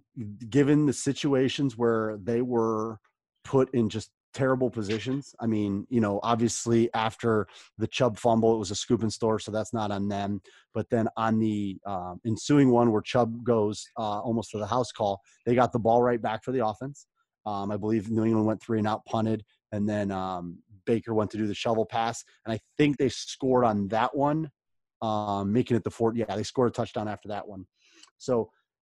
[0.50, 3.00] given the situations where they were
[3.44, 5.36] put in just terrible positions.
[5.40, 9.40] I mean, you know, obviously after the Chubb fumble, it was a scoop and store,
[9.40, 10.42] so that's not on them.
[10.74, 14.92] But then on the um, ensuing one where Chubb goes uh, almost to the house
[14.92, 17.08] call, they got the ball right back for the offense.
[17.46, 21.30] Um, I believe New England went three and out, punted, and then um, Baker went
[21.32, 24.50] to do the shovel pass, and I think they scored on that one,
[25.04, 26.16] um, making it the fourth.
[26.16, 27.66] Yeah, they scored a touchdown after that one.
[28.18, 28.50] So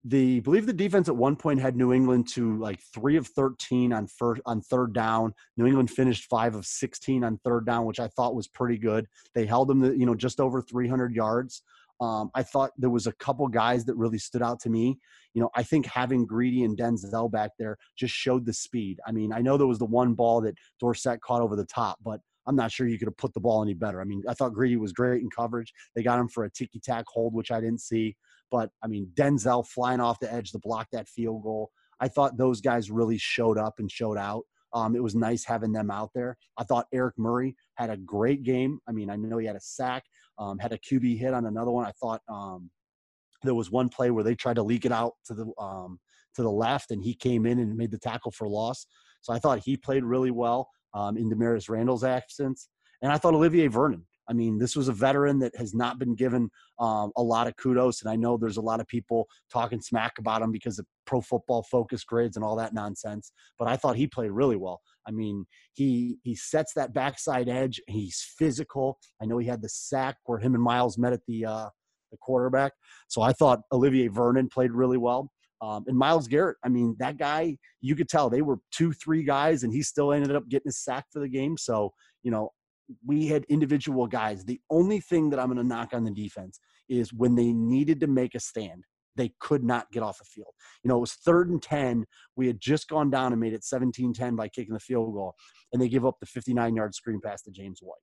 [0.04, 3.94] the believe the defense at one point had New England to like three of thirteen
[3.94, 5.34] on first on third down.
[5.56, 9.08] New England finished five of sixteen on third down, which I thought was pretty good.
[9.34, 11.64] They held them you know just over three hundred yards.
[12.02, 15.00] Um, I thought there was a couple guys that really stood out to me.
[15.34, 19.00] You know, I think having Greedy and Denzel back there just showed the speed.
[19.08, 22.00] I mean, I know there was the one ball that Dorsett caught over the top,
[22.04, 24.02] but I'm not sure you could have put the ball any better.
[24.02, 25.74] I mean, I thought Greedy was great in coverage.
[25.96, 28.16] They got him for a ticky tack hold, which I didn't see.
[28.52, 31.72] But I mean, Denzel flying off the edge to block that field goal.
[32.00, 34.44] I thought those guys really showed up and showed out.
[34.74, 36.36] Um, it was nice having them out there.
[36.58, 38.80] I thought Eric Murray had a great game.
[38.88, 40.04] I mean, I know he had a sack,
[40.40, 41.86] um, had a QB hit on another one.
[41.86, 42.72] I thought um,
[43.44, 46.00] there was one play where they tried to leak it out to the um,
[46.36, 48.88] to the left, and he came in and made the tackle for loss.
[49.22, 52.70] So I thought he played really well um, in Damarious Randall's absence,
[53.02, 54.06] and I thought Olivier Vernon.
[54.30, 57.58] I mean, this was a veteran that has not been given um, a lot of
[57.58, 60.86] kudos, and I know there's a lot of people talking smack about him because of
[61.06, 63.34] Pro Football Focus grades and all that nonsense.
[63.60, 64.82] But I thought he played really well.
[65.06, 67.82] I mean, he he sets that backside edge.
[67.88, 68.98] He's physical.
[69.22, 71.70] I know he had the sack where him and Myles met at the uh,
[72.12, 72.72] the quarterback.
[73.10, 75.32] So I thought Olivier Vernon played really well.
[75.64, 79.24] Um, and Myles Garrett, I mean, that guy, you could tell they were two, three
[79.24, 81.56] guys, and he still ended up getting a sack for the game.
[81.56, 82.50] So, you know,
[83.06, 84.44] we had individual guys.
[84.44, 88.02] The only thing that I'm going to knock on the defense is when they needed
[88.02, 88.84] to make a stand,
[89.16, 90.54] they could not get off the field.
[90.84, 92.04] You know, it was third and 10.
[92.36, 95.34] We had just gone down and made it 17 10 by kicking the field goal,
[95.72, 98.00] and they give up the 59 yard screen pass to James White.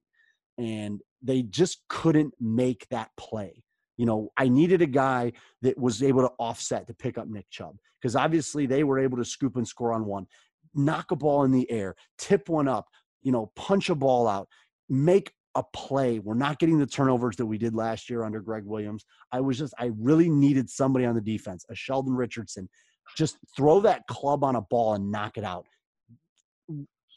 [0.56, 3.62] And they just couldn't make that play.
[4.00, 7.50] You know, I needed a guy that was able to offset to pick up Nick
[7.50, 10.26] Chubb because obviously they were able to scoop and score on one,
[10.74, 12.88] knock a ball in the air, tip one up,
[13.22, 14.48] you know, punch a ball out,
[14.88, 16.18] make a play.
[16.18, 19.04] We're not getting the turnovers that we did last year under Gregg Williams.
[19.32, 22.70] I was just, I really needed somebody on the defense, a Sheldon Richardson.
[23.18, 25.66] Just throw that club on a ball and knock it out.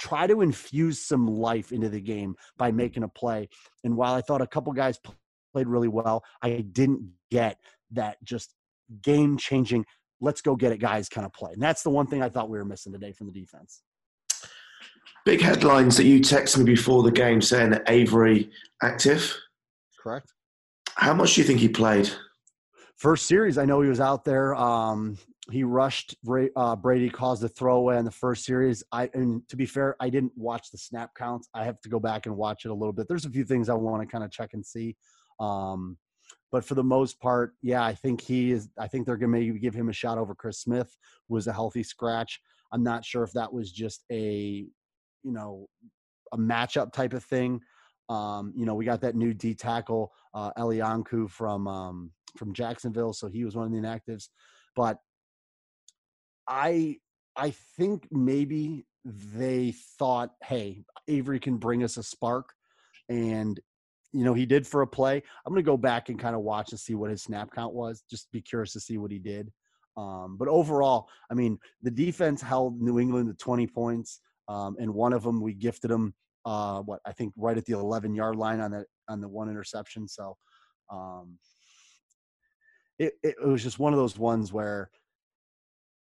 [0.02, 3.48] Try to infuse some life into the game by making a play.
[3.86, 5.00] And while I thought a couple guys
[5.54, 7.58] played really well, I didn't get
[7.92, 8.54] that just
[9.02, 9.86] game changing,
[10.20, 11.54] let's go get it, guys kind of play.
[11.54, 13.84] And that's the one thing I thought we were missing today from the defense.
[15.26, 18.50] Big headlines that you texted me before the game saying that Avery
[18.82, 19.38] active.
[19.98, 20.34] Correct.
[20.96, 22.10] How much do you think he played?
[22.98, 24.54] First series, I know he was out there.
[24.56, 25.18] Um,
[25.52, 26.16] he rushed
[26.56, 28.84] uh, Brady, caused a throwaway in the first series.
[28.92, 31.50] I and to be fair, I didn't watch the snap counts.
[31.54, 33.08] I have to go back and watch it a little bit.
[33.08, 34.96] There's a few things I want to kind of check and see.
[35.40, 35.98] Um,
[36.52, 38.70] but for the most part, yeah, I think he is.
[38.78, 40.96] I think they're going to maybe give him a shot over Chris Smith,
[41.28, 42.40] who was a healthy scratch.
[42.72, 44.66] I'm not sure if that was just a
[45.24, 45.68] you know
[46.32, 47.62] a matchup type of thing.
[48.10, 52.54] Um, you know, we got that new D tackle uh, Eli Ankou from um, from
[52.54, 54.30] Jacksonville, so he was one of the inactives.
[54.76, 55.00] But
[56.48, 56.98] I
[57.36, 62.54] I think maybe they thought, hey, Avery can bring us a spark,
[63.10, 63.60] and
[64.14, 65.22] you know he did for a play.
[65.46, 67.74] I'm going to go back and kind of watch and see what his snap count
[67.74, 68.04] was.
[68.10, 69.52] Just be curious to see what he did.
[69.98, 74.20] Um, but overall, I mean, the defense held New England to 20 points.
[74.48, 76.14] Um, and one of them we gifted him
[76.46, 79.50] uh, what I think right at the 11 yard line on the on the one
[79.50, 80.08] interception.
[80.08, 80.38] So
[80.92, 81.38] um,
[83.00, 84.90] it it was just one of those ones where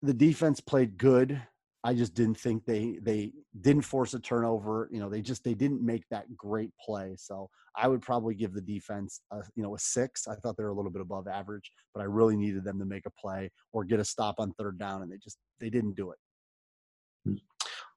[0.02, 1.42] the defense played good.
[1.84, 4.90] I just didn't think they they didn't force a turnover.
[4.92, 7.16] You know, they just they didn't make that great play.
[7.18, 10.28] So I would probably give the defense a, you know a six.
[10.28, 12.86] I thought they were a little bit above average, but I really needed them to
[12.86, 15.96] make a play or get a stop on third down, and they just they didn't
[15.96, 16.18] do it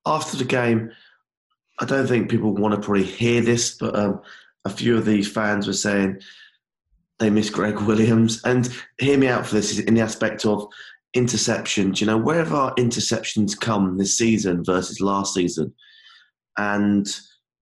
[0.07, 0.90] after the game,
[1.79, 4.21] I don't think people want to probably hear this, but um,
[4.64, 6.21] a few of these fans were saying
[7.18, 8.42] they miss Gregg Williams.
[8.45, 8.68] And
[8.99, 10.66] hear me out for this in the aspect of
[11.16, 12.01] interceptions.
[12.01, 15.75] You know, where have our interceptions come this season versus last season?
[16.59, 17.07] And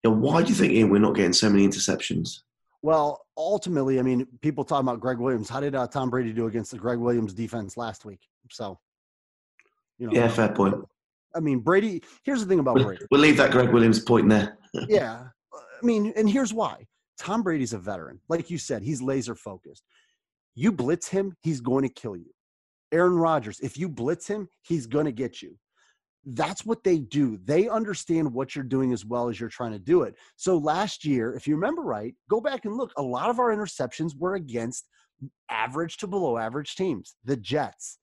[0.02, 2.40] you know, why do you think Ian, we're not getting so many interceptions?
[2.82, 5.48] Well, ultimately, I mean, people talk about Gregg Williams.
[5.48, 8.20] How did uh, Tom Brady do against the Gregg Williams defense last week?
[8.50, 8.78] So,
[9.98, 10.76] you know, yeah, fair point.
[11.34, 12.02] I mean, Brady.
[12.24, 13.06] Here's the thing about we'll, Brady.
[13.10, 14.58] We'll leave that Gregg Williams point there.
[14.88, 16.86] yeah, I mean, and here's why.
[17.18, 18.82] Tom Brady's a veteran, like you said.
[18.82, 19.82] He's laser focused.
[20.54, 22.32] You blitz him, he's going to kill you.
[22.92, 25.56] Aaron Rodgers, if you blitz him, he's going to get you.
[26.24, 27.38] That's what they do.
[27.44, 30.16] They understand what you're doing as well as you're trying to do it.
[30.36, 32.92] So last year, if you remember right, go back and look.
[32.96, 34.88] A lot of our interceptions were against
[35.48, 37.14] average to below average teams.
[37.24, 37.98] The Jets,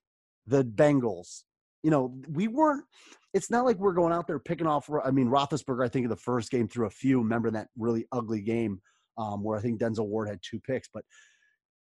[0.47, 1.43] the Bengals,
[1.83, 2.85] you know, we weren't.
[3.33, 4.89] It's not like we're going out there picking off.
[5.03, 7.19] I mean, Roethlisberger, I think in the first game threw a few.
[7.19, 8.79] Remember that really ugly game
[9.17, 10.87] um, where I think Denzel Ward had two picks.
[10.93, 11.03] But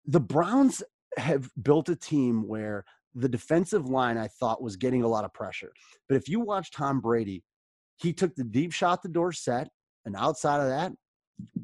[0.06, 0.82] the Browns
[1.16, 5.34] have built a team where the defensive line I thought was getting a lot of
[5.34, 5.72] pressure.
[6.08, 7.42] But if you watch Tom Brady,
[7.96, 9.68] he took the deep shot to Dorsett,
[10.04, 10.92] and outside of that,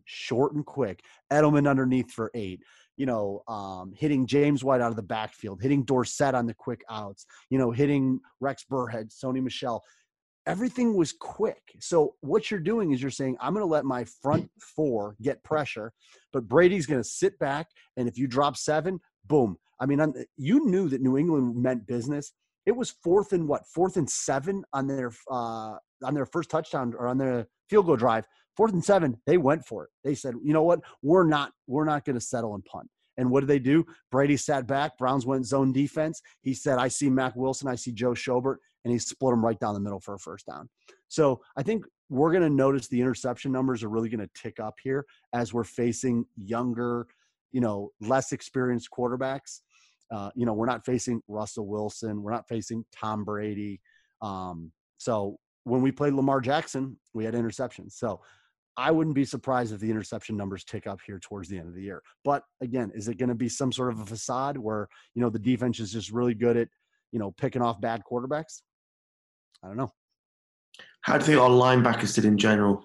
[0.05, 1.03] short and quick.
[1.33, 2.61] Edelman underneath for eight
[2.97, 6.83] you know, um, hitting James White out of the backfield, hitting Dorsett on the quick
[6.91, 9.83] outs, you know, hitting Rex Burkhead, Sony Michel.
[10.47, 11.61] Everything was quick.
[11.81, 15.43] So what you're doing is you're saying, I'm going to let my front four get
[15.43, 15.93] pressure,
[16.33, 19.57] but Brady's going to sit back, and if you drop seven, boom.
[19.81, 20.01] I mean,
[20.37, 22.33] you knew that New England meant business.
[22.65, 23.63] It was fourth and what?
[23.75, 27.97] Fourth and seven on their uh, on their first touchdown or on their field goal
[27.97, 29.91] drive fourth and seven, they went for it.
[30.03, 30.81] They said, you know what?
[31.03, 32.89] We're not, we're not going to settle and punt.
[33.19, 33.85] And what did they do?
[34.11, 34.99] Brady sat back.
[34.99, 36.21] Browns went zone defense.
[36.43, 37.69] He said, I see Mack Wilson.
[37.69, 38.57] I see Joe Schobert.
[38.85, 40.69] And he split them right down the middle for a first down.
[41.09, 44.61] So I think we're going to notice the interception numbers are really going to tick
[44.61, 47.07] up here as we're facing younger,
[47.53, 49.61] you know, less experienced quarterbacks.
[50.11, 52.23] Uh, you know, we're not facing Russell Wilson.
[52.23, 53.81] We're not facing Tom Brady.
[54.23, 57.93] Um, so when we played Lamar Jackson, we had interceptions.
[57.93, 58.21] So
[58.77, 61.75] I wouldn't be surprised if the interception numbers tick up here towards the end of
[61.75, 62.03] the year.
[62.25, 65.31] But again, is it going to be some sort of a facade where, you know,
[65.31, 66.69] the defense is just really good at,
[67.11, 68.61] you know, picking off bad quarterbacks.
[69.63, 69.91] I don't know.
[71.01, 72.85] How do you think our linebackers did in general?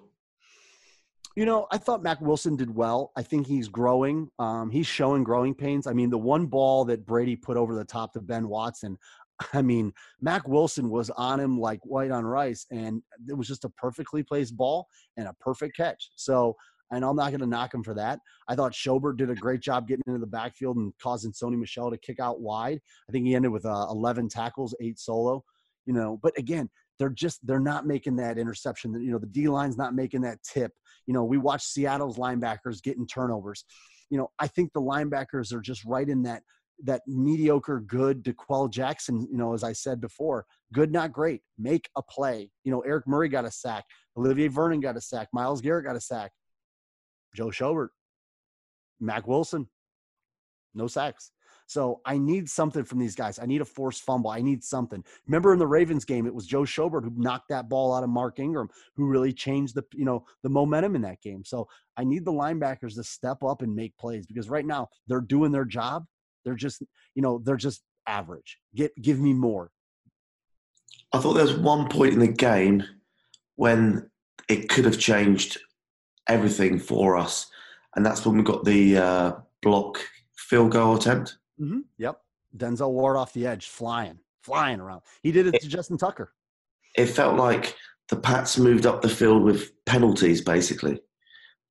[1.36, 3.12] You know, I thought Mack Wilson did well.
[3.16, 4.30] I think he's growing.
[4.38, 5.88] Um, he's showing growing pains.
[5.88, 8.98] I mean, the one ball that Brady put over the top to Ben Watson,
[9.54, 13.64] I mean, Mack Wilson was on him like white on rice, and it was just
[13.64, 16.10] a perfectly placed ball and a perfect catch.
[16.18, 16.56] So,
[16.92, 18.20] and I'm not going to knock him for that.
[18.50, 21.90] I thought Schobert did a great job getting into the backfield and causing Sony Michel
[21.90, 22.82] to kick out wide.
[23.08, 25.46] I think he ended with uh, 11 tackles, eight solo.
[25.86, 26.70] You know, but again,
[27.02, 28.94] they're just they're not making that interception.
[29.02, 30.72] You know, the D line's not making that tip.
[31.08, 33.66] You know, we watch Seattle's linebackers getting turnovers.
[34.12, 36.44] You know, I think the linebackers are just right in that
[36.84, 41.42] that mediocre good D'Qwell Jackson, you know, as I said before, good, not great.
[41.58, 42.52] Make a play.
[42.64, 43.84] You know, Eric Murray got a sack.
[44.16, 45.30] Olivier Vernon got a sack.
[45.34, 46.32] Myles Garrett got a sack.
[47.36, 47.90] Joe Schobert,
[49.00, 49.68] Mack Wilson,
[50.76, 51.32] no sacks.
[51.72, 53.40] So I need something from these guys.
[53.40, 54.30] I need a forced fumble.
[54.30, 55.02] I need something.
[55.26, 58.10] Remember in the Ravens game, it was Joe Schobert who knocked that ball out of
[58.10, 61.46] Mark Ingram, who really changed the you know the momentum in that game.
[61.46, 65.22] So I need the linebackers to step up and make plays because right now they're
[65.22, 66.04] doing their job.
[66.44, 66.84] They're just
[67.16, 68.58] you know they're just average.
[68.76, 69.72] Get give me more.
[71.14, 72.84] I thought there was one point in the game
[73.56, 74.10] when
[74.50, 75.58] it could have changed
[76.28, 77.50] everything for us,
[77.96, 79.32] and that's when we got the uh,
[79.62, 80.02] block
[80.36, 81.38] field goal attempt.
[81.62, 81.80] Mm-hmm.
[81.98, 82.20] Yep,
[82.58, 85.02] Denzel Ward off the edge, flying, flying around.
[85.22, 86.34] He did it to Justin Tucker.
[86.96, 87.76] It felt like
[88.10, 91.00] the Pats moved up the field with penalties, basically,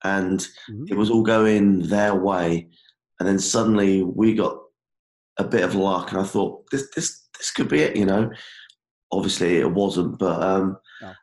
[0.05, 0.91] and Mhm.
[0.91, 2.71] it was all going their way.
[3.19, 4.59] And then suddenly we got
[5.37, 7.97] a bit of luck, and I thought this this this could be it.
[7.97, 8.31] You know,
[9.13, 10.79] obviously it wasn't, but um,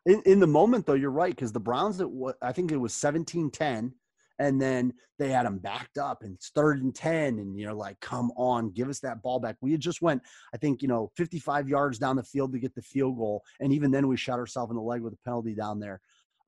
[0.08, 2.02] In, in the moment, though, you're right because the Browns,
[2.42, 3.94] I think it was 17 10,
[4.40, 7.40] and then they had them backed up and it's third and 10.
[7.40, 9.56] And you're like, come on, give us that ball back.
[9.62, 10.22] We had just went,
[10.54, 13.44] I think, you know, 55 yards down the field to get the field goal.
[13.60, 16.00] And even then, we shot ourselves in the leg with a penalty down there.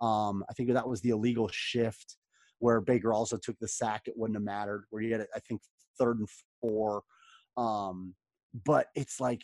[0.02, 2.18] Um, I think that was the illegal shift
[2.60, 4.04] where Baker also took the sack.
[4.06, 5.62] It wouldn't have mattered, where you had, I think,
[5.98, 6.30] third and
[6.62, 7.04] four.
[7.58, 8.14] Um,
[8.66, 9.42] but it's like,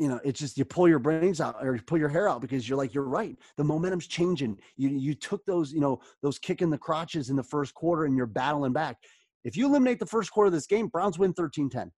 [0.00, 2.40] you know, it's just you pull your brains out or you pull your hair out
[2.40, 3.36] because you're like, you're right.
[3.58, 4.58] The momentum's changing.
[4.78, 8.16] You you took those, you know, those kicking the crotches in the first quarter and
[8.16, 8.96] you're battling back.
[9.44, 11.90] If you eliminate the first quarter of this game, Browns win 13-10.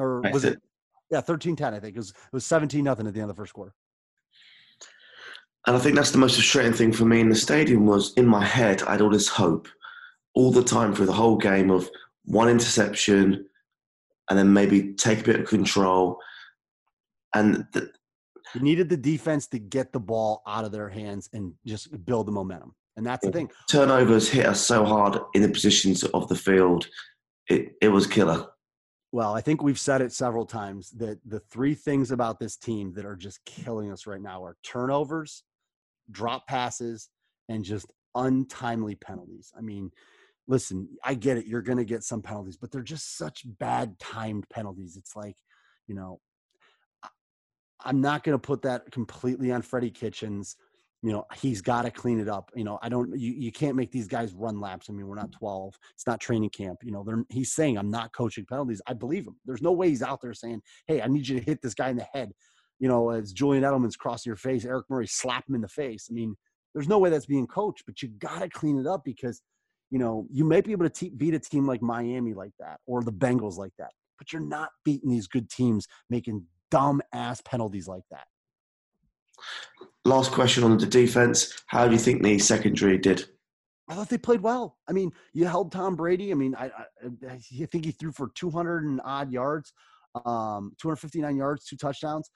[0.00, 0.54] Or was it?
[0.54, 0.62] it.
[1.10, 1.94] Yeah, 13-10, I think.
[1.94, 3.74] It was it was 17 nothing at the end of the first quarter.
[5.66, 8.26] And I think that's the most frustrating thing for me in the stadium was in
[8.26, 9.68] my head, I had all this hope
[10.34, 11.90] all the time through the whole game of
[12.24, 13.44] one interception
[14.30, 16.18] and then maybe take a bit of control.
[17.34, 17.86] And th-
[18.54, 22.26] You needed the defense to get the ball out of their hands and just build
[22.26, 22.74] the momentum.
[22.96, 23.50] And that's the thing.
[23.70, 26.88] turnovers hit us so hard in the positions of the field.
[27.48, 28.46] It, it was killer.
[29.12, 32.92] Well, I think we've said it several times that the three things about this team
[32.94, 35.44] that are just killing us right now are turnovers,
[36.10, 37.08] drop passes,
[37.48, 39.52] and just untimely penalties.
[39.56, 39.92] I mean,
[40.46, 41.46] listen, I get it.
[41.46, 44.96] You're going to get some penalties, but they're just such bad timed penalties.
[44.96, 45.36] It's like,
[45.86, 46.20] you know,
[47.84, 50.56] I'm not going to put that completely on Freddie Kitchens.
[51.02, 52.50] You know, he's got to clean it up.
[52.56, 54.90] You know, I don't, you, you can't make these guys run laps.
[54.90, 55.78] I mean, we're not 12.
[55.94, 56.80] It's not training camp.
[56.82, 58.82] You know, they're, he's saying, I'm not coaching penalties.
[58.86, 59.36] I believe him.
[59.46, 61.90] There's no way he's out there saying, Hey, I need you to hit this guy
[61.90, 62.32] in the head.
[62.80, 66.08] You know, as Julian Edelman's crossing your face, Eric Murray slap him in the face.
[66.10, 66.36] I mean,
[66.74, 69.40] there's no way that's being coached, but you got to clean it up because,
[69.90, 72.80] you know, you may be able to te- beat a team like Miami like that
[72.86, 77.40] or the Bengals like that, but you're not beating these good teams making dumb ass
[77.42, 78.26] penalties like that.
[80.04, 81.62] Last question on the defense.
[81.66, 83.26] How do you think the secondary did?
[83.88, 84.76] I thought they played well.
[84.88, 86.30] I mean, you held Tom Brady.
[86.30, 89.72] I mean, I, I, I think he threw for 200 and odd yards,
[90.26, 92.30] um, 259 yards, two touchdowns.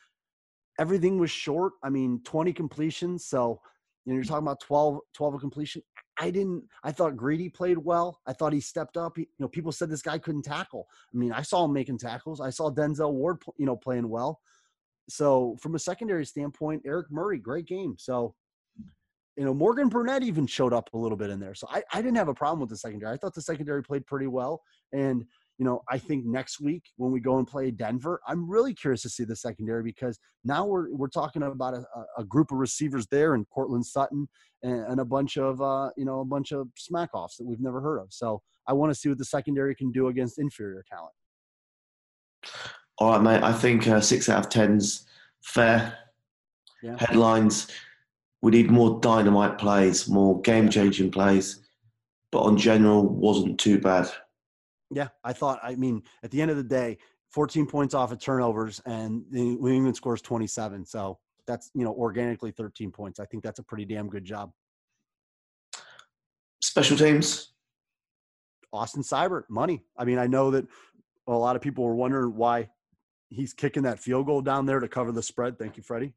[0.78, 1.74] Everything was short.
[1.82, 3.26] I mean, 20 completions.
[3.26, 3.60] So,
[4.04, 5.82] you know, you're talking about 12, 12 of completion.
[6.18, 8.20] I didn't, I thought Greedy played well.
[8.26, 9.16] I thought he stepped up.
[9.16, 10.86] He, you know, people said this guy couldn't tackle.
[11.12, 12.40] I mean, I saw him making tackles.
[12.40, 14.40] I saw Denzel Ward, you know, playing well.
[15.08, 17.96] So, from a secondary standpoint, Eric Murray, great game.
[17.98, 18.34] So,
[19.36, 21.54] you know, Morgan Burnett even showed up a little bit in there.
[21.54, 23.14] So I, I didn't have a problem with the secondary.
[23.14, 24.62] I thought the secondary played pretty well.
[24.92, 25.24] And,
[25.62, 29.02] you know, I think next week when we go and play Denver, I'm really curious
[29.02, 31.84] to see the secondary because now we're we're talking about a,
[32.18, 34.28] a- group of receivers there and Courtland Sutton
[34.64, 37.60] and, and a bunch of uh, you know, a bunch of smack offs that we've
[37.60, 38.08] never heard of.
[38.10, 41.12] So I want to see what the secondary can do against inferior talent.
[42.98, 43.44] All right, mate.
[43.44, 45.06] I think uh, six out of ten's
[45.44, 45.96] fair.
[46.82, 46.96] Yeah.
[46.98, 47.68] Headlines.
[48.40, 51.60] We need more dynamite plays, more game-changing plays.
[52.32, 54.10] But on general, wasn't too bad.
[54.92, 55.58] Yeah, I thought.
[55.62, 56.98] I mean, at the end of the day,
[57.30, 60.84] 14 points off of turnovers, and the New England scores 27.
[60.84, 63.18] So that's you know organically 13 points.
[63.18, 64.52] I think that's a pretty damn good job.
[66.62, 67.48] Special teams.
[68.72, 69.82] Austin Seibert, money.
[69.98, 70.66] I mean, I know that
[71.26, 72.68] a lot of people were wondering why
[73.28, 75.58] he's kicking that field goal down there to cover the spread.
[75.58, 76.14] Thank you, Freddie.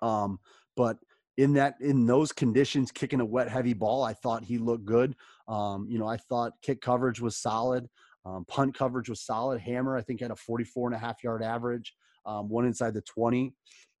[0.00, 0.38] Um,
[0.76, 0.98] but
[1.36, 5.16] in that in those conditions, kicking a wet, heavy ball, I thought he looked good.
[5.50, 7.86] Um, you know, I thought kick coverage was solid.
[8.24, 9.60] Um, punt coverage was solid.
[9.60, 11.92] Hammer, I think, had a 44 and a half yard average,
[12.24, 13.52] um, one inside the 20.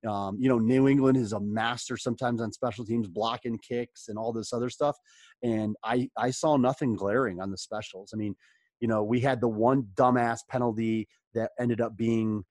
[0.06, 4.16] Um, you know, New England is a master sometimes on special teams, blocking kicks and
[4.16, 4.96] all this other stuff.
[5.42, 8.12] And I, I saw nothing glaring on the specials.
[8.14, 8.34] I mean,
[8.80, 12.44] you know, we had the one dumbass penalty that ended up being,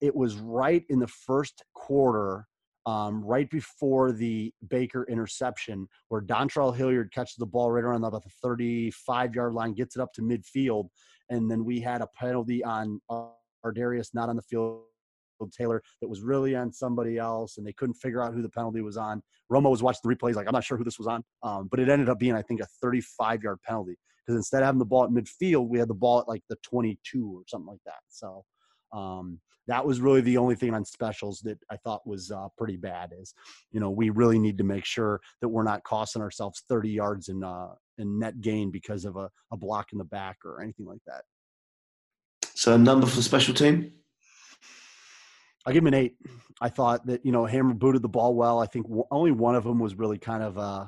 [0.00, 2.46] it was right in the first quarter
[2.86, 8.24] um, right before the Baker interception, where Dontrell Hilliard catches the ball right around about
[8.24, 10.88] the 35 yard line, gets it up to midfield,
[11.30, 13.00] and then we had a penalty on
[13.74, 14.82] Darius not on the field.
[15.52, 18.80] Taylor that was really on somebody else, and they couldn't figure out who the penalty
[18.80, 19.20] was on.
[19.52, 21.80] Romo was watching the replays, like I'm not sure who this was on, um, but
[21.80, 24.84] it ended up being I think a 35 yard penalty because instead of having the
[24.84, 28.00] ball at midfield, we had the ball at like the 22 or something like that.
[28.08, 28.44] So
[28.92, 32.76] um, that was really the only thing on specials that I thought was uh, pretty
[32.76, 33.12] bad.
[33.18, 33.34] Is
[33.72, 37.28] you know we really need to make sure that we're not costing ourselves 30 yards
[37.28, 40.86] in uh, in net gain because of a, a block in the back or anything
[40.86, 41.22] like that.
[42.54, 43.92] So a number for the special team.
[45.66, 46.16] I give him an eight.
[46.60, 48.60] I thought that you know Hammer booted the ball well.
[48.60, 50.86] I think w- only one of them was really kind of uh,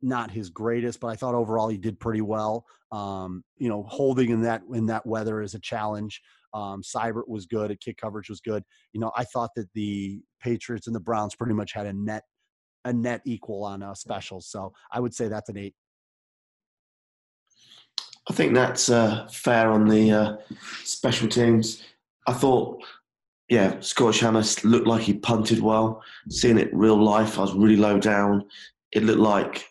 [0.00, 2.64] not his greatest, but I thought overall he did pretty well.
[2.92, 6.20] Um, you know, holding in that in that weather is a challenge.
[6.54, 7.70] Um, Seibert was good.
[7.70, 8.62] A kick coverage was good.
[8.92, 12.24] You know, I thought that the Patriots and the Browns pretty much had a net
[12.84, 14.46] a net equal on uh, specials.
[14.46, 15.74] So I would say that's an eight.
[18.30, 20.36] I think that's uh, fair on the uh,
[20.84, 21.82] special teams.
[22.26, 22.82] I thought,
[23.48, 26.02] yeah, Scottish Hammer looked like he punted well.
[26.28, 28.44] Seeing it real life, I was really low down.
[28.92, 29.66] It looked like,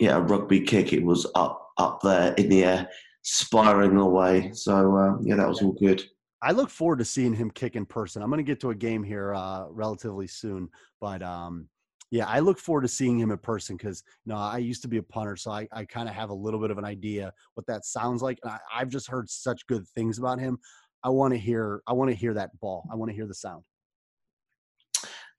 [0.00, 0.92] yeah, a rugby kick.
[0.92, 2.88] It was up, up there in the air,
[3.22, 4.50] spiraling away.
[4.52, 6.02] So uh, yeah, that was all good.
[6.42, 8.22] I look forward to seeing him kick in person.
[8.22, 11.68] I'm going to get to a game here uh, relatively soon, but um,
[12.10, 14.88] yeah, I look forward to seeing him in person because you know I used to
[14.88, 17.32] be a punter, so I, I kind of have a little bit of an idea
[17.54, 18.38] what that sounds like.
[18.42, 20.58] And I, I've just heard such good things about him.
[21.04, 22.88] I want to hear I want to hear that ball.
[22.90, 23.64] I want to hear the sound.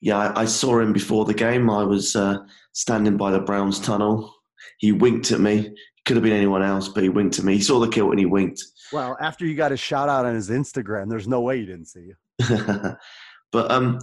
[0.02, 1.70] Yeah, I, I saw him before the game.
[1.70, 2.40] I was uh,
[2.74, 4.34] standing by the Browns tunnel.
[4.78, 5.74] He winked at me.
[6.06, 7.56] Could have been anyone else, but he winked at me.
[7.56, 8.64] He saw the kilt and he winked.
[8.92, 11.86] Well, after you got a shout out on his Instagram, there's no way you didn't
[11.86, 12.16] see you.
[13.52, 14.00] but um,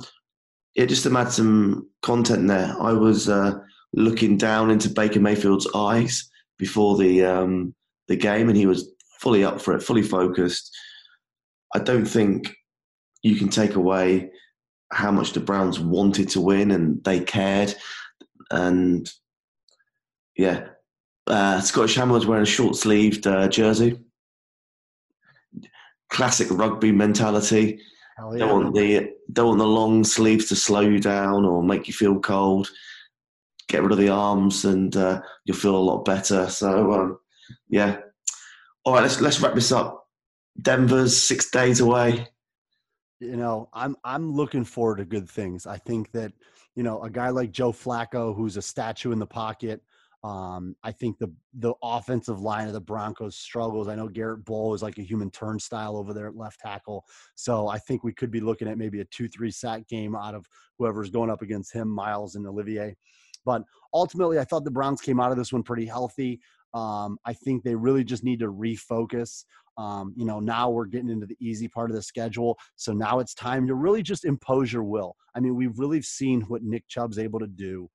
[0.74, 3.58] yeah, just to add some content there, I was uh,
[3.92, 7.74] looking down into Baker Mayfield's eyes before the um,
[8.06, 10.74] the game, and he was fully up for it, fully focused.
[11.74, 12.54] I don't think
[13.22, 14.30] you can take away
[14.92, 17.74] how much the Browns wanted to win and they cared.
[18.50, 19.10] And
[20.38, 20.68] yeah,
[21.26, 24.00] uh, Scottish Hammer was wearing a short sleeved uh, jersey.
[26.08, 27.80] Classic rugby mentality.
[28.16, 31.86] Hell Don't want the don't want the long sleeves to slow you down or make
[31.86, 32.70] you feel cold.
[33.68, 36.48] Get rid of the arms and uh, you'll feel a lot better.
[36.48, 37.18] So um,
[37.68, 37.98] yeah.
[38.84, 40.06] All right, let's let's wrap this up.
[40.62, 42.26] Denver's six days away.
[43.20, 45.66] you know, I'm I'm looking forward to good things.
[45.66, 46.32] I think that
[46.74, 49.82] you know a guy like Joe Flacco, who's a statue in the pocket.
[50.24, 53.86] Um, I think the the offensive line of the Broncos struggles.
[53.86, 57.04] I know Garrett Bolles is like a human turnstile over there at left tackle.
[57.36, 60.34] So I think we could be looking at maybe a two three sack game out
[60.34, 60.44] of
[60.78, 62.96] whoever's going up against him, Myles and Olivier.
[63.44, 63.62] But
[63.94, 66.40] ultimately, I thought the Browns came out of this one pretty healthy.
[66.74, 69.44] Um, I think they really just need to refocus.
[69.78, 72.58] Um, you know, now we're getting into the easy part of the schedule.
[72.74, 75.14] So now it's time to really just impose your will.
[75.34, 77.88] I mean, we've really seen what Nick Chubb's able to do,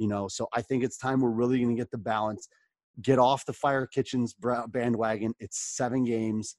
[0.00, 2.48] you know, so I think it's time we're really going to get the balance,
[3.02, 4.34] get off the Fire Kitchens
[4.68, 5.34] bandwagon.
[5.38, 6.56] It's seven games.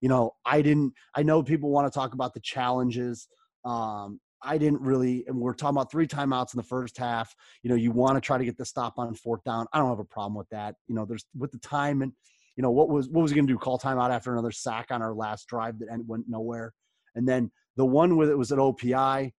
[0.00, 3.28] You know, I didn't, I know people want to talk about the challenges.
[3.64, 7.32] Um, I didn't really, and we're talking about three timeouts in the first half.
[7.62, 9.66] You know, you want to try to get the stop on fourth down.
[9.72, 10.74] I don't have a problem with that.
[10.88, 12.12] You know, there's with the time and
[12.56, 13.58] you know what was what was he going to do?
[13.58, 16.74] Call timeout after another sack on our last drive that went nowhere,
[17.14, 19.32] and then the one with it was at OPI.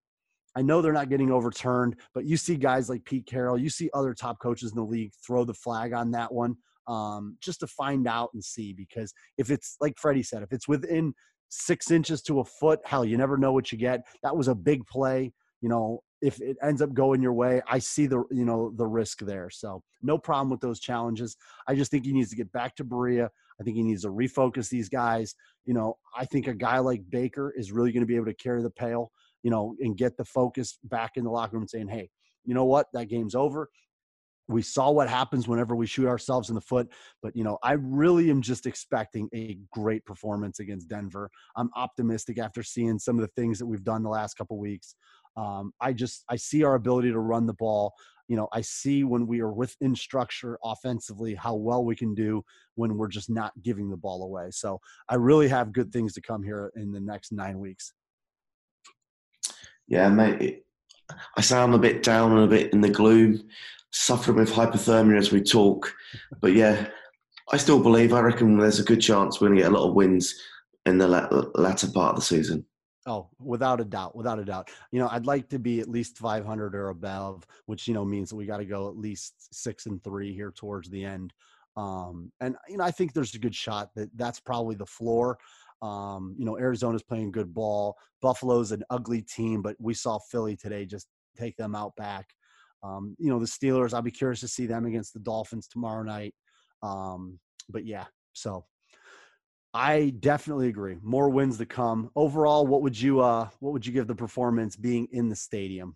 [0.55, 3.89] I know they're not getting overturned, but you see guys like Pete Carroll, you see
[3.93, 6.55] other top coaches in the league throw the flag on that one
[6.87, 8.73] um, just to find out and see.
[8.73, 11.13] Because if it's like Freddie said, if it's within
[11.49, 14.01] six inches to a foot, hell, you never know what you get.
[14.23, 15.31] That was a big play.
[15.61, 18.87] You know, if it ends up going your way, I see the you know the
[18.87, 19.49] risk there.
[19.49, 21.37] So no problem with those challenges.
[21.67, 23.29] I just think he needs to get back to Berea.
[23.59, 25.35] I think he needs to refocus these guys.
[25.65, 28.33] You know, I think a guy like Baker is really going to be able to
[28.33, 29.11] carry the pail,
[29.43, 32.09] you know, and get the focus back in the locker room saying, hey,
[32.45, 32.87] you know what?
[32.93, 33.69] That game's over.
[34.47, 36.89] We saw what happens whenever we shoot ourselves in the foot,
[37.21, 41.29] but you know, I really am just expecting a great performance against Denver.
[41.55, 44.95] I'm optimistic after seeing some of the things that we've done the last couple weeks.
[45.37, 47.93] Um, I just I see our ability to run the ball.
[48.27, 52.43] You know, I see when we are within structure offensively how well we can do
[52.75, 54.47] when we're just not giving the ball away.
[54.51, 57.93] So I really have good things to come here in the next nine weeks.
[59.91, 60.63] Yeah, mate.
[61.35, 63.43] I sound a bit down and a bit in the gloom,
[63.91, 65.93] suffering with hypothermia as we talk.
[66.39, 66.87] But yeah,
[67.51, 68.13] I still believe.
[68.13, 70.33] I reckon there's a good chance we're going to get a lot of wins
[70.85, 72.65] in the latter part of the season.
[73.05, 74.69] Oh, without a doubt, without a doubt.
[74.91, 78.29] You know, I'd like to be at least 500 or above, which you know means
[78.29, 81.33] that we got to go at least six and three here towards the end.
[81.75, 85.37] Um, and you know, I think there's a good shot that that's probably the floor.
[85.81, 87.95] Um, you know, Arizona's playing good ball.
[88.21, 91.07] Buffalo's an ugly team, but we saw Philly today just
[91.37, 92.27] take them out back.
[92.83, 93.93] Um, you know, the Steelers.
[93.93, 96.33] I'll be curious to see them against the Dolphins tomorrow night.
[96.83, 98.65] Um, but yeah, so
[99.73, 100.97] I definitely agree.
[101.01, 102.11] More wins to come.
[102.15, 105.95] Overall, what would you uh what would you give the performance being in the stadium?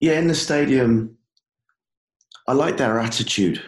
[0.00, 1.16] Yeah, in the stadium,
[2.48, 3.62] I like their attitude.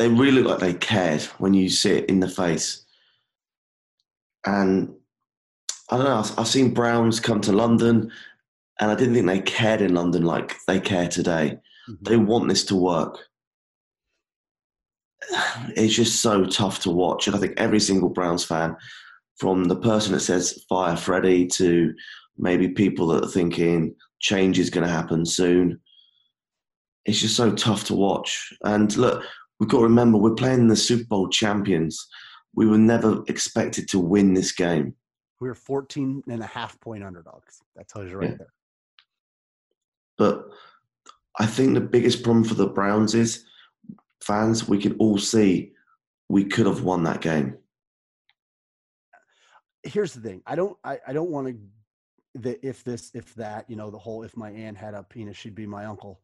[0.00, 2.84] They really look like they cared when you see it in the face.
[4.46, 4.94] And
[5.90, 8.10] I don't know, I've seen Browns come to London
[8.80, 11.58] and I didn't think they cared in London like they care today.
[11.88, 12.04] Mm-hmm.
[12.08, 13.30] They want this to work
[15.76, 17.26] it's just so tough to watch.
[17.26, 18.76] And I think every single Browns fan,
[19.38, 21.94] from the person that says fire Freddie to
[22.36, 25.80] maybe people that are thinking change is going to happen soon,
[27.06, 28.52] it's just so tough to watch.
[28.64, 29.24] And look,
[29.60, 32.08] we've got to remember we're playing the Super Bowl champions.
[32.54, 34.96] We were never expected to win this game.
[35.40, 37.60] We were 14 and a half point underdogs.
[37.76, 38.36] That tells you right yeah.
[38.38, 38.52] there.
[40.18, 40.46] But
[41.38, 43.44] I think the biggest problem for the Browns is
[44.22, 45.72] fans, we can all see
[46.28, 47.56] we could have won that game.
[49.82, 50.42] Here's the thing.
[50.46, 51.56] I don't I, I don't want to
[52.34, 55.36] the if this if that, you know, the whole if my aunt had a penis,
[55.36, 56.20] she'd be my uncle.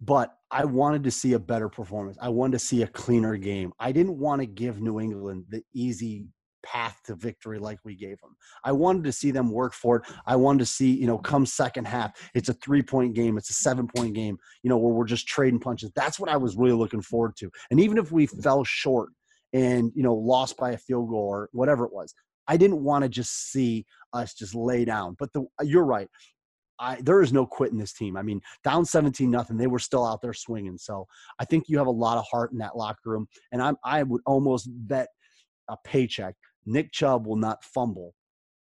[0.00, 2.16] But I wanted to see a better performance.
[2.20, 3.72] I wanted to see a cleaner game.
[3.80, 6.26] I didn't want to give New England the easy
[6.64, 8.34] path to victory like we gave them.
[8.64, 10.02] I wanted to see them work for it.
[10.26, 13.50] I wanted to see, you know, come second half, it's a three point game, it's
[13.50, 15.92] a seven point game, you know, where we're just trading punches.
[15.94, 17.50] That's what I was really looking forward to.
[17.70, 18.40] And even if we hmm.
[18.40, 19.10] fell short
[19.52, 22.12] and, you know, lost by a field goal or whatever it was,
[22.46, 25.16] I didn't want to just see us just lay down.
[25.18, 26.08] But the, you're right.
[26.84, 28.16] I, there is no quitting this team.
[28.16, 30.76] I mean, down 17 nothing, they were still out there swinging.
[30.76, 31.06] So
[31.38, 33.26] I think you have a lot of heart in that locker room.
[33.52, 35.08] And I'm, I would almost bet
[35.68, 36.34] a paycheck
[36.66, 38.14] Nick Chubb will not fumble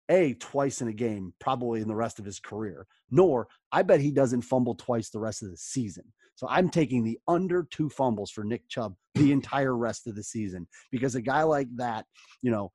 [0.09, 4.01] a twice in a game probably in the rest of his career nor i bet
[4.01, 6.03] he doesn't fumble twice the rest of the season
[6.35, 10.23] so i'm taking the under two fumbles for nick chubb the entire rest of the
[10.23, 12.05] season because a guy like that
[12.41, 12.71] you know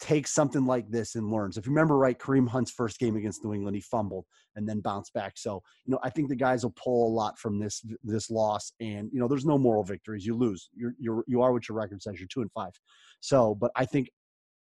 [0.00, 3.44] takes something like this and learns if you remember right kareem hunt's first game against
[3.44, 4.24] new england he fumbled
[4.56, 7.38] and then bounced back so you know i think the guys will pull a lot
[7.38, 11.22] from this this loss and you know there's no moral victories you lose you're, you're
[11.26, 12.72] you are what your record says you're two and five
[13.20, 14.08] so but i think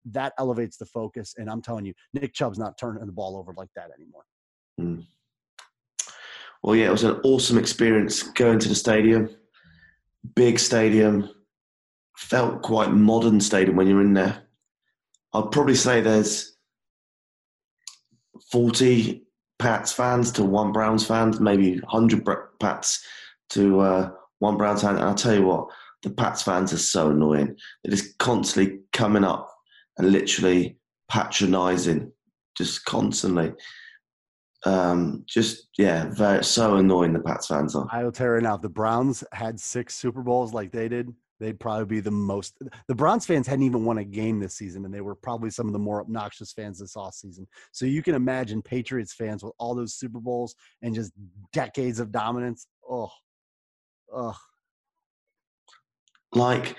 [0.06, 1.34] that elevates the focus.
[1.36, 4.24] And I'm telling you, Nick Chubb's not turning the ball over like that anymore.
[4.80, 5.06] Mm.
[6.62, 9.30] Well, yeah, it was an awesome experience going to the stadium.
[10.34, 11.30] Big stadium,
[12.16, 14.42] felt quite modern stadium when you're in there.
[15.32, 16.56] I'd probably say there's
[18.50, 19.22] 40
[19.58, 22.26] Pats fans to one Browns fans, maybe 100
[22.58, 23.04] Pats
[23.50, 24.96] to uh, one Browns fan.
[24.96, 25.68] And I'll tell you what,
[26.02, 27.56] the Pats fans are so annoying.
[27.84, 29.52] They're just constantly coming up
[29.98, 30.78] and literally
[31.08, 32.12] patronizing
[32.56, 33.52] just constantly.
[34.66, 37.86] Um, just yeah, very so annoying the Pats fans are.
[37.90, 41.14] I will tell you now, if the Browns had six Super Bowls like they did,
[41.40, 42.54] they'd probably be the most.
[42.86, 45.66] The Browns fans hadn't even won a game this season, and they were probably some
[45.66, 47.48] of the more obnoxious fans this off season.
[47.72, 51.12] So you can imagine Patriots fans with all those Super Bowls and just
[51.52, 52.66] decades of dominance.
[52.88, 53.10] Oh,
[54.14, 54.36] oh.
[56.32, 56.76] Like,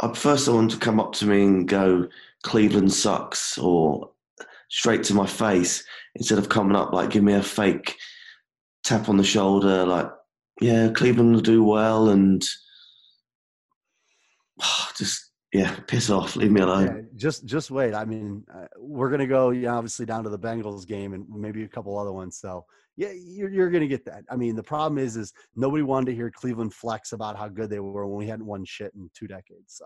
[0.00, 2.06] uh, I prefer someone to come up to me and go,
[2.44, 4.10] Cleveland sucks or
[4.70, 5.84] straight to my face
[6.14, 7.96] instead of coming up like give me a fake
[8.84, 10.10] tap on the shoulder like
[10.60, 12.44] yeah Cleveland will do well and
[14.62, 18.66] oh, just yeah piss off leave me alone yeah, just just wait I mean uh,
[18.78, 22.12] we're gonna go yeah, obviously down to the Bengals game and maybe a couple other
[22.12, 22.64] ones so
[22.96, 24.24] Yeah, you're, you're going to get that.
[24.30, 27.68] I mean, the problem is, is nobody wanted to hear Cleveland flex about how good
[27.68, 29.74] they were when we hadn't won shit in two decades.
[29.76, 29.84] So,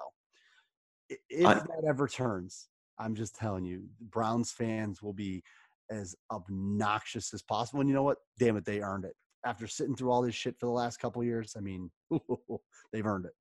[1.29, 2.69] if I- that ever turns,
[3.01, 5.43] I'm just telling you, Browns fans will be
[5.91, 7.81] as obnoxious as possible.
[7.81, 8.19] And you know what?
[8.39, 9.17] Damn it, they earned it.
[9.45, 11.91] After sitting through all this shit for the last couple of years, I mean,
[12.93, 13.33] they've earned it.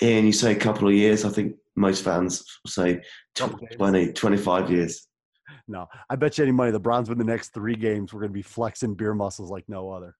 [0.00, 3.00] And you say a couple of years, I think most fans say
[3.34, 5.06] Couple 20, 25 years.
[5.68, 8.12] No, I bet you any money the Browns win the next three games.
[8.12, 10.16] We're going to be flexing beer muscles like no other.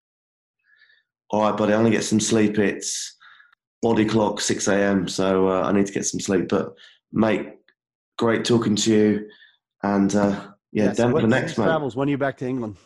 [1.31, 2.59] All right, buddy, I only get some sleep.
[2.59, 3.16] It's
[3.83, 6.49] body clock, 6 a.m., so uh, I need to get some sleep.
[6.49, 6.74] But,
[7.12, 7.49] mate,
[8.18, 9.28] great talking to you.
[9.83, 11.64] And, uh, yeah, Yes, Denver what- next, mate.
[11.64, 11.97] travels.
[11.97, 12.76] When are you back to England?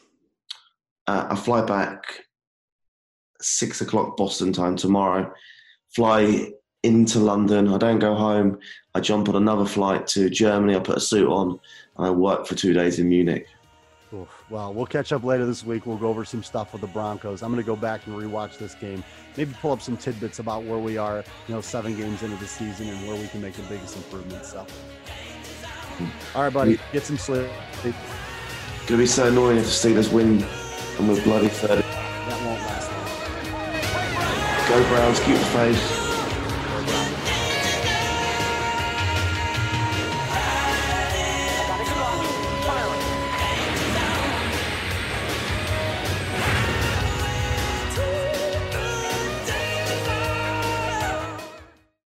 [1.07, 2.24] Uh, I fly back
[3.40, 5.32] 6 o'clock Boston time tomorrow.
[5.95, 6.53] Fly
[6.85, 7.68] into London.
[7.68, 8.59] I don't go home.
[8.95, 10.76] I jump on another flight to Germany.
[10.76, 11.59] I put a suit on
[11.97, 13.49] and I work for two days in Munich.
[14.12, 14.28] Oof.
[14.49, 15.87] Well, we'll catch up later this week.
[15.87, 17.43] We'll go over some stuff with the Broncos.
[17.43, 19.03] I'm going to go back and rewatch this game.
[19.37, 22.47] Maybe pull up some tidbits about where we are, you know, seven games into the
[22.47, 24.53] season and where we can make the biggest improvements.
[24.53, 24.64] So,
[26.35, 26.93] all right, buddy, mm.
[26.93, 27.49] get some sleep.
[28.87, 30.45] Gonna be so annoying if the Steelers win
[30.99, 31.82] and we're bloody third.
[31.82, 32.91] That won't last
[34.70, 34.82] long.
[34.82, 36.03] Go Browns, keep the faith.